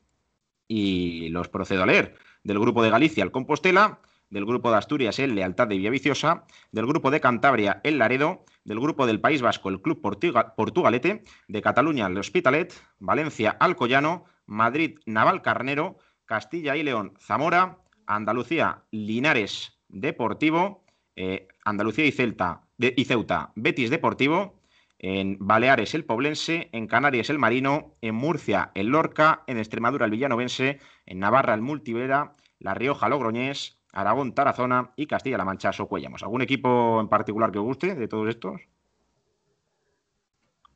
y 0.68 1.28
los 1.30 1.48
procedo 1.48 1.82
a 1.82 1.86
leer. 1.86 2.16
Del 2.44 2.58
grupo 2.58 2.82
de 2.82 2.90
Galicia, 2.90 3.24
el 3.24 3.32
Compostela, 3.32 4.00
del 4.30 4.46
grupo 4.46 4.70
de 4.70 4.78
Asturias, 4.78 5.18
el 5.18 5.34
Lealtad 5.34 5.66
de 5.66 5.76
Villaviciosa, 5.76 6.44
del 6.70 6.86
grupo 6.86 7.10
de 7.10 7.20
Cantabria, 7.20 7.80
el 7.82 7.98
Laredo, 7.98 8.44
del 8.64 8.78
grupo 8.78 9.06
del 9.06 9.20
País 9.20 9.42
Vasco, 9.42 9.68
el 9.68 9.82
Club 9.82 10.00
Portugal 10.00 10.52
Portugalete, 10.56 11.24
de 11.48 11.62
Cataluña, 11.62 12.06
el 12.06 12.16
Hospitalet, 12.16 12.72
Valencia, 12.98 13.56
Alcoyano, 13.58 14.24
Madrid, 14.46 14.98
Naval 15.06 15.42
Carnero, 15.42 15.98
Castilla 16.30 16.76
y 16.76 16.84
León, 16.84 17.14
Zamora, 17.18 17.78
Andalucía, 18.06 18.84
Linares 18.92 19.80
Deportivo, 19.88 20.84
eh, 21.16 21.48
Andalucía 21.64 22.06
y, 22.06 22.12
Celta, 22.12 22.68
y 22.78 23.04
Ceuta, 23.04 23.50
Betis 23.56 23.90
Deportivo, 23.90 24.62
en 25.00 25.38
Baleares 25.40 25.92
el 25.96 26.04
Poblense, 26.04 26.68
en 26.70 26.86
Canarias 26.86 27.30
el 27.30 27.40
Marino, 27.40 27.96
en 28.00 28.14
Murcia 28.14 28.70
el 28.76 28.90
Lorca, 28.90 29.42
en 29.48 29.58
Extremadura 29.58 30.04
el 30.04 30.12
Villanovense, 30.12 30.78
en 31.04 31.18
Navarra 31.18 31.52
el 31.52 31.62
Multivera, 31.62 32.36
La 32.60 32.74
Rioja 32.74 33.08
Logroñés, 33.08 33.80
Aragón 33.92 34.32
Tarazona 34.32 34.92
y 34.94 35.08
Castilla-La 35.08 35.44
Mancha 35.44 35.72
Socuellamos. 35.72 36.22
¿Algún 36.22 36.42
equipo 36.42 37.00
en 37.00 37.08
particular 37.08 37.50
que 37.50 37.58
os 37.58 37.64
guste 37.64 37.96
de 37.96 38.06
todos 38.06 38.28
estos? 38.28 38.60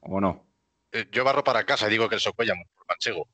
¿O 0.01 0.21
no? 0.21 0.49
Eh, 0.90 1.07
yo 1.12 1.23
barro 1.23 1.45
para 1.45 1.64
casa 1.64 1.87
y 1.87 1.90
digo 1.90 2.09
que 2.09 2.17
el 2.17 2.21
Socuellamos, 2.21 2.67
por 2.75 2.88
manchego. 2.88 3.29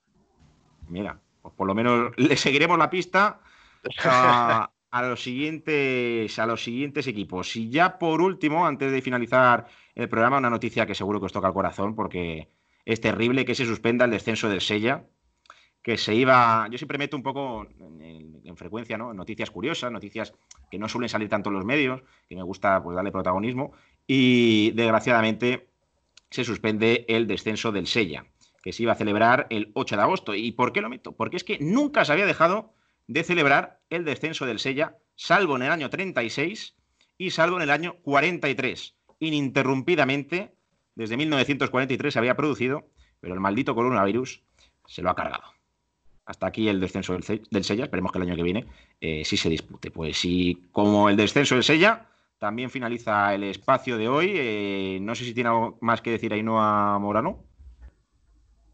Mira, 0.87 1.19
pues 1.43 1.55
por 1.55 1.67
lo 1.67 1.75
menos 1.75 2.13
le 2.17 2.37
seguiremos 2.37 2.79
la 2.79 2.91
pista 2.91 3.41
a, 4.05 4.71
a 4.91 5.03
los 5.03 5.23
siguientes, 5.23 6.39
a 6.39 6.47
los 6.47 6.63
siguientes 6.63 7.07
equipos. 7.07 7.55
Y 7.57 7.71
ya 7.71 7.99
por 7.99 8.21
último, 8.21 8.67
antes 8.67 8.93
de 8.93 9.03
finalizar 9.03 9.67
el 9.95 10.09
programa, 10.09 10.39
una 10.39 10.51
noticia 10.51 10.87
que 10.87 10.95
seguro 10.95 11.21
que 11.21 11.27
os 11.27 11.33
toca 11.33 11.49
el 11.49 11.55
corazón 11.55 11.95
porque 11.95 12.49
es 12.85 13.01
terrible 13.01 13.45
que 13.45 13.55
se 13.55 13.67
suspenda 13.67 14.05
el 14.05 14.11
descenso 14.11 14.49
del 14.49 14.61
Sella, 14.61 15.05
que 15.83 15.97
se 15.97 16.15
iba. 16.15 16.67
Yo 16.71 16.79
siempre 16.79 16.99
meto 16.99 17.17
un 17.17 17.23
poco 17.23 17.67
en, 17.79 18.57
frecuencia, 18.57 18.99
¿no? 18.99 19.15
Noticias 19.15 19.51
curiosas, 19.51 19.93
noticias 19.93 20.35
que 20.71 20.79
no 20.79 20.89
suelen 20.89 21.09
salir 21.09 21.29
tanto 21.29 21.51
en 21.51 21.55
los 21.55 21.65
medios, 21.65 22.03
que 22.29 22.35
me 22.35 22.43
gusta 22.43 22.83
pues, 22.83 22.97
darle 22.97 23.13
protagonismo. 23.13 23.73
Y 24.07 24.73
desgraciadamente 24.73 25.69
se 26.31 26.45
suspende 26.45 27.05
el 27.09 27.27
descenso 27.27 27.71
del 27.73 27.87
Sella, 27.87 28.27
que 28.63 28.73
se 28.73 28.83
iba 28.83 28.93
a 28.93 28.97
celebrar 28.97 29.47
el 29.51 29.71
8 29.75 29.97
de 29.97 30.03
agosto. 30.03 30.35
¿Y 30.35 30.53
por 30.53 30.73
qué 30.73 30.81
lo 30.81 30.89
meto? 30.89 31.13
Porque 31.13 31.37
es 31.37 31.45
que 31.45 31.59
nunca 31.61 32.05
se 32.05 32.13
había 32.13 32.27
dejado 32.27 32.75
de 33.07 33.25
celebrar 33.25 33.81
el 33.91 34.05
descenso 34.05 34.47
del 34.47 34.59
Sella, 34.59 34.97
salvo 35.17 35.57
en 35.57 35.63
el 35.63 35.73
año 35.73 35.91
36 35.91 36.75
y 37.19 37.31
salvo 37.31 37.57
en 37.57 37.63
el 37.63 37.71
año 37.71 37.97
43. 38.03 38.95
Ininterrumpidamente, 39.19 40.55
desde 40.95 41.17
1943 41.17 42.13
se 42.13 42.19
había 42.19 42.37
producido, 42.37 42.89
pero 43.21 43.35
el 43.35 43.41
maldito 43.41 43.75
coronavirus 43.75 44.43
se 44.87 45.03
lo 45.03 45.11
ha 45.11 45.15
cargado. 45.15 45.45
Hasta 46.25 46.47
aquí 46.47 46.69
el 46.69 46.79
descenso 46.79 47.13
del, 47.13 47.65
Sella, 47.65 47.85
esperemos 47.85 48.13
que 48.13 48.19
el 48.19 48.23
año 48.23 48.37
que 48.37 48.43
viene 48.43 48.67
eh, 49.01 49.25
sí 49.25 49.37
se 49.37 49.49
dispute. 49.49 49.91
Pues 49.91 50.17
sí, 50.17 50.69
como 50.71 51.09
el 51.09 51.17
descenso 51.17 51.57
del 51.57 51.65
Sella, 51.65 52.07
también 52.39 52.71
finaliza 52.71 53.35
el 53.35 53.45
espacio 53.45 53.99
de 53.99 54.09
hoy. 54.09 54.33
Eh, 54.35 54.99
no 55.03 55.15
sé 55.15 55.25
si 55.25 55.35
tiene 55.35 55.51
algo 55.51 55.79
más 55.81 56.01
que 56.01 56.13
decir 56.13 56.33
Ainhoa 56.33 56.99
Morano. 56.99 57.45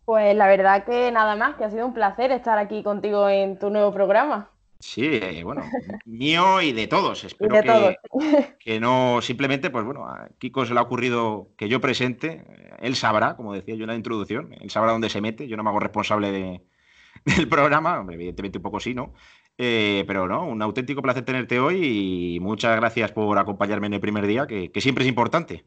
Pues 0.06 0.36
la 0.36 0.46
verdad 0.46 0.84
que 0.84 1.10
nada 1.10 1.34
más, 1.34 1.56
que 1.56 1.64
ha 1.64 1.70
sido 1.70 1.84
un 1.84 1.92
placer 1.92 2.30
estar 2.30 2.56
aquí 2.58 2.84
contigo 2.84 3.28
en 3.28 3.58
tu 3.58 3.70
nuevo 3.70 3.92
programa. 3.92 4.48
Sí, 4.78 5.04
eh, 5.04 5.42
bueno, 5.42 5.64
mío 6.04 6.60
y 6.62 6.72
de 6.72 6.86
todos. 6.86 7.24
Espero 7.24 7.56
que, 8.60 8.78
no, 8.78 9.20
simplemente, 9.20 9.68
pues 9.68 9.84
bueno, 9.84 10.06
a 10.06 10.28
Kiko 10.38 10.64
se 10.64 10.74
le 10.74 10.78
ha 10.78 10.84
ocurrido 10.84 11.48
que 11.56 11.68
yo 11.68 11.80
presente, 11.80 12.44
él 12.78 12.94
sabrá, 12.94 13.34
como 13.34 13.52
decía 13.52 13.74
yo 13.74 13.82
en 13.82 13.88
la 13.88 13.96
introducción, 13.96 14.54
él 14.60 14.70
sabrá 14.70 14.92
dónde 14.92 15.10
se 15.10 15.20
mete, 15.20 15.48
yo 15.48 15.56
no 15.56 15.64
me 15.64 15.70
hago 15.70 15.80
responsable 15.80 16.62
del 17.24 17.48
programa, 17.48 18.06
evidentemente 18.08 18.58
un 18.58 18.62
poco 18.62 18.78
sí, 18.78 18.94
¿no? 18.94 19.12
Eh, 19.58 20.04
pero 20.06 20.28
no, 20.28 20.46
un 20.46 20.62
auténtico 20.62 21.02
placer 21.02 21.24
tenerte 21.24 21.58
hoy 21.58 22.36
y 22.36 22.40
muchas 22.40 22.76
gracias 22.76 23.10
por 23.10 23.36
acompañarme 23.38 23.88
en 23.88 23.94
el 23.94 24.00
primer 24.00 24.24
día, 24.28 24.46
que 24.46 24.80
siempre 24.80 25.02
es 25.02 25.08
importante. 25.08 25.64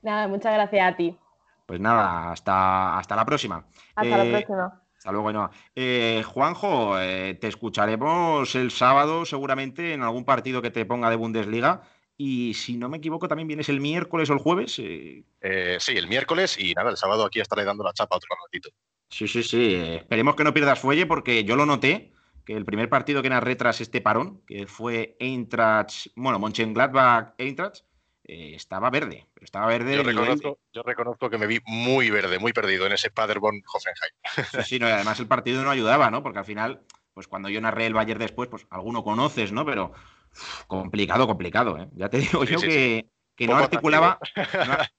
Nada, 0.00 0.28
muchas 0.28 0.54
gracias 0.54 0.92
a 0.92 0.96
ti. 0.96 1.16
Pues 1.66 1.80
nada, 1.80 2.32
hasta, 2.32 2.98
hasta 2.98 3.16
la 3.16 3.24
próxima. 3.24 3.66
Hasta 3.94 4.16
la 4.16 4.24
eh, 4.24 4.30
próxima. 4.30 4.82
Hasta 4.96 5.12
luego, 5.12 5.32
no. 5.32 5.50
Eh, 5.74 6.22
Juanjo, 6.26 7.00
eh, 7.00 7.36
te 7.40 7.48
escucharemos 7.48 8.54
el 8.54 8.70
sábado 8.70 9.24
seguramente 9.24 9.94
en 9.94 10.02
algún 10.02 10.24
partido 10.24 10.62
que 10.62 10.70
te 10.70 10.84
ponga 10.84 11.10
de 11.10 11.16
Bundesliga. 11.16 11.82
Y 12.16 12.54
si 12.54 12.76
no 12.76 12.88
me 12.88 12.98
equivoco, 12.98 13.26
también 13.26 13.48
vienes 13.48 13.68
el 13.68 13.80
miércoles 13.80 14.30
o 14.30 14.34
el 14.34 14.38
jueves. 14.38 14.74
sí, 14.74 15.26
el 15.40 16.08
miércoles 16.08 16.56
y 16.58 16.72
nada, 16.74 16.90
el 16.90 16.96
sábado 16.96 17.24
aquí 17.24 17.40
estaré 17.40 17.64
dando 17.64 17.82
la 17.82 17.92
chapa 17.92 18.16
otro 18.16 18.36
ratito. 18.44 18.70
Sí, 19.08 19.26
sí, 19.26 19.42
sí. 19.42 19.74
Esperemos 19.74 20.36
que 20.36 20.44
no 20.44 20.54
pierdas 20.54 20.78
fuelle 20.78 21.06
porque 21.06 21.44
yo 21.44 21.56
lo 21.56 21.66
noté 21.66 22.12
que 22.44 22.56
el 22.56 22.64
primer 22.64 22.88
partido 22.88 23.22
que 23.22 23.30
narré 23.30 23.56
tras 23.56 23.80
este 23.80 24.00
parón, 24.00 24.42
que 24.46 24.66
fue 24.66 25.16
Eintracht, 25.20 26.08
bueno, 26.16 26.38
Mönchengladbach-Eintracht, 26.38 27.84
eh, 28.24 28.52
estaba 28.54 28.88
verde, 28.90 29.26
pero 29.34 29.44
estaba 29.44 29.66
verde. 29.66 29.96
Yo 30.72 30.82
reconozco, 30.82 31.28
que 31.28 31.38
me 31.38 31.46
vi 31.46 31.60
muy 31.66 32.10
verde, 32.10 32.38
muy 32.38 32.52
perdido 32.52 32.86
en 32.86 32.92
ese 32.92 33.10
Paderborn 33.10 33.62
Hoffenheim. 33.72 34.64
Sí, 34.64 34.78
no, 34.78 34.86
además 34.86 35.18
el 35.18 35.26
partido 35.26 35.62
no 35.64 35.70
ayudaba, 35.70 36.10
¿no? 36.10 36.22
Porque 36.22 36.38
al 36.38 36.44
final, 36.44 36.82
pues 37.14 37.26
cuando 37.26 37.48
yo 37.48 37.60
narré 37.60 37.86
el 37.86 37.94
Bayern 37.94 38.20
después, 38.20 38.48
pues 38.48 38.66
alguno 38.70 39.02
conoces, 39.02 39.50
¿no? 39.50 39.66
Pero 39.66 39.92
complicado, 40.68 41.26
complicado, 41.26 41.78
¿eh? 41.78 41.88
Ya 41.94 42.08
te 42.08 42.18
digo 42.18 42.44
yo 42.44 42.60
que, 42.60 43.06
no 43.40 43.56
articulaba. 43.56 44.18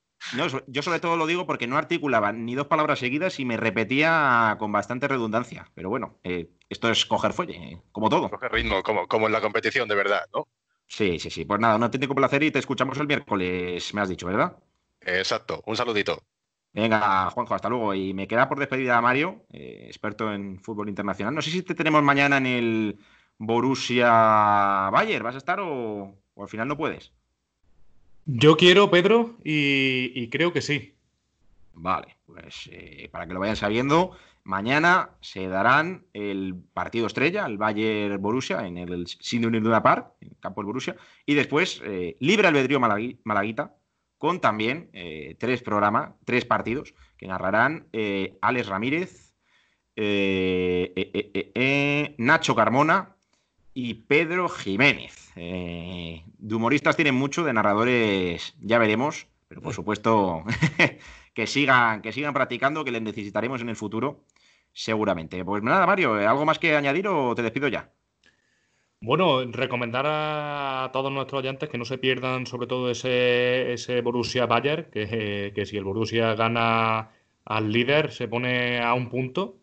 yo 0.67 0.81
sobre 0.81 0.99
todo 0.99 1.15
lo 1.15 1.25
digo 1.25 1.45
porque 1.45 1.67
no 1.67 1.77
articulaba 1.77 2.33
ni 2.33 2.55
dos 2.55 2.67
palabras 2.67 2.99
seguidas 2.99 3.39
y 3.39 3.45
me 3.45 3.55
repetía 3.55 4.57
con 4.59 4.73
bastante 4.73 5.07
redundancia. 5.07 5.71
Pero 5.75 5.89
bueno, 5.89 6.19
eh, 6.23 6.49
esto 6.67 6.89
es 6.89 7.05
coger 7.05 7.31
fuelle, 7.31 7.81
como 7.93 8.09
todo. 8.09 8.29
Coger 8.29 8.51
ritmo, 8.51 8.83
como, 8.83 9.07
como 9.07 9.27
en 9.27 9.33
la 9.33 9.41
competición 9.41 9.87
de 9.87 9.95
verdad, 9.95 10.27
¿no? 10.33 10.49
Sí, 10.87 11.19
sí, 11.19 11.29
sí. 11.29 11.45
Pues 11.45 11.59
nada, 11.59 11.75
un 11.75 11.83
auténtico 11.83 12.15
placer 12.15 12.43
y 12.43 12.51
te 12.51 12.59
escuchamos 12.59 12.97
el 12.97 13.07
miércoles, 13.07 13.93
me 13.93 14.01
has 14.01 14.09
dicho, 14.09 14.27
¿verdad? 14.27 14.57
Exacto, 15.01 15.61
un 15.65 15.75
saludito. 15.75 16.23
Venga, 16.73 17.29
Juanjo, 17.29 17.53
hasta 17.53 17.69
luego. 17.69 17.93
Y 17.93 18.13
me 18.13 18.27
queda 18.27 18.49
por 18.49 18.59
despedir 18.59 18.89
a 18.91 19.01
Mario, 19.01 19.45
eh, 19.51 19.85
experto 19.87 20.33
en 20.33 20.59
fútbol 20.59 20.89
internacional. 20.89 21.33
No 21.33 21.41
sé 21.41 21.51
si 21.51 21.61
te 21.61 21.75
tenemos 21.75 22.01
mañana 22.01 22.37
en 22.37 22.45
el 22.47 22.99
Borussia 23.37 24.89
Bayer. 24.91 25.21
¿Vas 25.21 25.35
a 25.35 25.37
estar 25.37 25.59
o, 25.59 26.17
al 26.35 26.47
final 26.47 26.67
no 26.67 26.77
puedes? 26.77 27.11
Yo 28.25 28.57
quiero, 28.57 28.89
Pedro, 28.89 29.37
y, 29.43 30.29
creo 30.29 30.51
que 30.51 30.61
sí. 30.61 30.95
Vale, 31.73 32.17
pues 32.25 32.69
eh, 32.71 33.09
para 33.11 33.27
que 33.27 33.33
lo 33.33 33.39
vayan 33.39 33.55
sabiendo, 33.55 34.15
Mañana 34.45 35.11
se 35.21 35.47
darán 35.47 36.05
el 36.11 36.55
partido 36.73 37.07
estrella, 37.07 37.45
el 37.45 37.57
Bayern 37.57 38.21
Borussia, 38.21 38.67
en 38.67 38.77
el 38.77 39.07
Síndrome 39.07 39.61
de 39.61 39.81
Park, 39.81 40.15
en 40.19 40.31
el 40.31 40.37
campo 40.39 40.59
del 40.59 40.65
Borussia, 40.65 40.97
y 41.25 41.33
después 41.33 41.81
eh, 41.85 42.17
libre 42.19 42.49
albedrío 42.49 42.79
Malaguita, 42.79 43.73
con 44.17 44.41
también 44.41 44.89
eh, 44.91 45.37
tres 45.39 45.61
programas, 45.61 46.11
tres 46.25 46.43
partidos 46.43 46.93
que 47.17 47.27
narrarán 47.27 47.87
eh, 47.93 48.37
Alex 48.41 48.67
Ramírez, 48.67 49.33
Nacho 52.17 52.55
Carmona 52.55 53.15
y 53.73 53.93
Pedro 53.93 54.49
Jiménez. 54.49 55.31
de 55.35 56.55
humoristas 56.55 56.97
tienen 56.97 57.15
mucho, 57.15 57.45
de 57.45 57.53
narradores 57.53 58.55
ya 58.59 58.77
veremos, 58.77 59.27
pero 59.47 59.61
por 59.61 59.73
supuesto 59.73 60.43
que 61.33 61.47
sigan, 61.47 62.01
que 62.01 62.11
sigan 62.11 62.33
practicando, 62.33 62.83
que 62.83 62.91
les 62.91 63.01
necesitaremos 63.01 63.61
en 63.61 63.69
el 63.69 63.75
futuro, 63.75 64.23
seguramente. 64.71 65.43
Pues 65.43 65.63
nada, 65.63 65.85
Mario, 65.85 66.13
¿algo 66.13 66.45
más 66.45 66.59
que 66.59 66.75
añadir 66.75 67.07
o 67.07 67.33
te 67.35 67.41
despido 67.41 67.67
ya? 67.67 67.91
Bueno, 69.01 69.43
recomendar 69.51 70.05
a 70.07 70.89
todos 70.93 71.11
nuestros 71.11 71.39
oyentes 71.39 71.67
que 71.67 71.77
no 71.77 71.83
se 71.83 71.97
pierdan 71.97 72.45
sobre 72.45 72.67
todo 72.67 72.89
ese, 72.89 73.73
ese 73.73 74.01
Borussia 74.01 74.45
Bayer, 74.45 74.89
que, 74.89 75.51
que 75.53 75.65
si 75.65 75.75
el 75.75 75.83
Borussia 75.83 76.35
gana 76.35 77.11
al 77.43 77.71
líder 77.71 78.11
se 78.11 78.29
pone 78.29 78.81
a 78.81 78.93
un 78.93 79.09
punto 79.09 79.57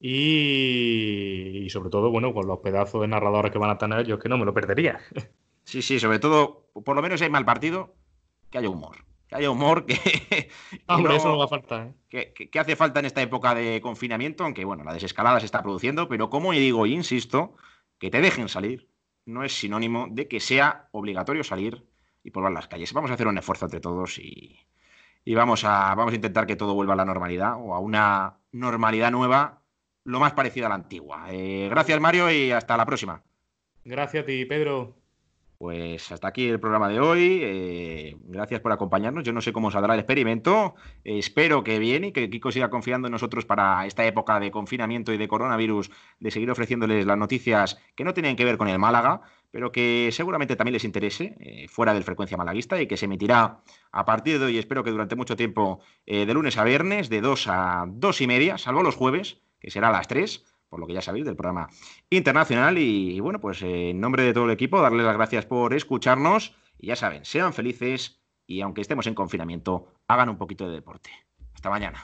y, 0.00 1.68
sobre 1.70 1.88
todo, 1.88 2.10
bueno, 2.10 2.34
con 2.34 2.48
los 2.48 2.58
pedazos 2.58 3.00
de 3.02 3.08
narradores 3.08 3.52
que 3.52 3.58
van 3.58 3.70
a 3.70 3.78
tener, 3.78 4.06
yo 4.06 4.16
es 4.16 4.20
que 4.20 4.28
no 4.28 4.38
me 4.38 4.44
lo 4.44 4.52
perdería. 4.52 5.00
Sí, 5.66 5.80
sí, 5.80 5.98
sobre 5.98 6.18
todo, 6.18 6.66
por 6.84 6.94
lo 6.94 7.00
menos 7.00 7.22
hay 7.22 7.30
mal 7.30 7.46
partido, 7.46 7.94
que 8.50 8.58
haya 8.58 8.68
humor 8.68 8.96
que 9.34 9.38
haya 9.38 9.50
humor, 9.50 9.84
que, 9.84 9.94
eso 11.16 11.28
no 11.28 11.38
va 11.38 11.46
a 11.46 11.48
faltar. 11.48 11.92
¿eh? 12.10 12.32
Que, 12.32 12.58
hace 12.58 12.76
falta 12.76 13.00
en 13.00 13.06
esta 13.06 13.20
época 13.20 13.54
de 13.54 13.80
confinamiento, 13.80 14.44
aunque 14.44 14.64
bueno, 14.64 14.84
la 14.84 14.94
desescalada 14.94 15.40
se 15.40 15.46
está 15.46 15.62
produciendo, 15.62 16.08
pero 16.08 16.30
como 16.30 16.52
digo 16.52 16.86
insisto, 16.86 17.56
que 17.98 18.10
te 18.10 18.20
dejen 18.20 18.48
salir 18.48 18.88
no 19.26 19.42
es 19.42 19.58
sinónimo 19.58 20.06
de 20.10 20.28
que 20.28 20.38
sea 20.38 20.88
obligatorio 20.92 21.42
salir 21.42 21.86
y 22.22 22.30
probar 22.30 22.52
las 22.52 22.68
calles. 22.68 22.92
Vamos 22.92 23.10
a 23.10 23.14
hacer 23.14 23.26
un 23.26 23.38
esfuerzo 23.38 23.64
entre 23.64 23.80
todos 23.80 24.18
y, 24.18 24.58
vamos, 25.34 25.64
a, 25.64 25.94
vamos 25.94 26.12
a 26.12 26.16
intentar 26.16 26.46
que 26.46 26.56
todo 26.56 26.74
vuelva 26.74 26.92
a 26.92 26.96
la 26.96 27.06
normalidad 27.06 27.54
o 27.56 27.74
a 27.74 27.80
una 27.80 28.36
normalidad 28.52 29.10
nueva 29.10 29.62
lo 30.04 30.20
más 30.20 30.34
parecida 30.34 30.66
a 30.66 30.68
la 30.68 30.74
antigua. 30.74 31.26
Eh, 31.30 31.68
gracias 31.70 31.98
Mario 32.00 32.30
y 32.30 32.52
hasta 32.52 32.76
la 32.76 32.84
próxima. 32.84 33.22
Gracias 33.84 34.22
a 34.22 34.26
ti, 34.26 34.44
Pedro. 34.44 34.94
Pues 35.58 36.10
hasta 36.10 36.28
aquí 36.28 36.48
el 36.48 36.60
programa 36.60 36.88
de 36.88 37.00
hoy. 37.00 37.40
Eh, 37.42 38.16
gracias 38.24 38.60
por 38.60 38.72
acompañarnos. 38.72 39.24
Yo 39.24 39.32
no 39.32 39.40
sé 39.40 39.52
cómo 39.52 39.70
saldrá 39.70 39.94
el 39.94 40.00
experimento. 40.00 40.74
espero 41.04 41.64
que 41.64 41.78
bien 41.78 42.04
y 42.04 42.12
que 42.12 42.28
Kiko 42.28 42.52
siga 42.52 42.70
confiando 42.70 43.08
en 43.08 43.12
nosotros 43.12 43.44
para 43.44 43.86
esta 43.86 44.04
época 44.04 44.40
de 44.40 44.50
confinamiento 44.50 45.12
y 45.12 45.16
de 45.16 45.28
coronavirus, 45.28 45.90
de 46.18 46.30
seguir 46.30 46.50
ofreciéndoles 46.50 47.06
las 47.06 47.18
noticias 47.18 47.78
que 47.94 48.04
no 48.04 48.14
tienen 48.14 48.36
que 48.36 48.44
ver 48.44 48.58
con 48.58 48.68
el 48.68 48.78
Málaga, 48.78 49.22
pero 49.54 49.70
que 49.70 50.10
seguramente 50.10 50.56
también 50.56 50.72
les 50.72 50.84
interese, 50.84 51.36
eh, 51.38 51.68
fuera 51.68 51.94
del 51.94 52.02
frecuencia 52.02 52.36
malaguista, 52.36 52.82
y 52.82 52.88
que 52.88 52.96
se 52.96 53.04
emitirá 53.04 53.60
a 53.92 54.04
partir 54.04 54.40
de 54.40 54.46
hoy, 54.46 54.58
espero 54.58 54.82
que 54.82 54.90
durante 54.90 55.14
mucho 55.14 55.36
tiempo, 55.36 55.78
eh, 56.06 56.26
de 56.26 56.34
lunes 56.34 56.58
a 56.58 56.64
viernes, 56.64 57.08
de 57.08 57.20
2 57.20 57.46
a 57.46 57.84
2 57.86 58.20
y 58.20 58.26
media, 58.26 58.58
salvo 58.58 58.82
los 58.82 58.96
jueves, 58.96 59.38
que 59.60 59.70
será 59.70 59.90
a 59.90 59.92
las 59.92 60.08
3 60.08 60.44
por 60.74 60.80
lo 60.80 60.88
que 60.88 60.94
ya 60.94 61.02
sabéis, 61.02 61.24
del 61.24 61.36
programa 61.36 61.68
internacional. 62.10 62.78
Y, 62.78 63.20
bueno, 63.20 63.40
pues 63.40 63.62
eh, 63.62 63.90
en 63.90 64.00
nombre 64.00 64.24
de 64.24 64.32
todo 64.34 64.46
el 64.46 64.50
equipo, 64.50 64.82
darles 64.82 65.06
las 65.06 65.14
gracias 65.14 65.46
por 65.46 65.72
escucharnos. 65.72 66.56
Y 66.80 66.88
ya 66.88 66.96
saben, 66.96 67.24
sean 67.24 67.52
felices 67.52 68.24
y 68.44 68.60
aunque 68.60 68.80
estemos 68.80 69.06
en 69.06 69.14
confinamiento, 69.14 69.86
hagan 70.08 70.30
un 70.30 70.36
poquito 70.36 70.66
de 70.66 70.74
deporte. 70.74 71.10
Hasta 71.54 71.70
mañana. 71.70 72.02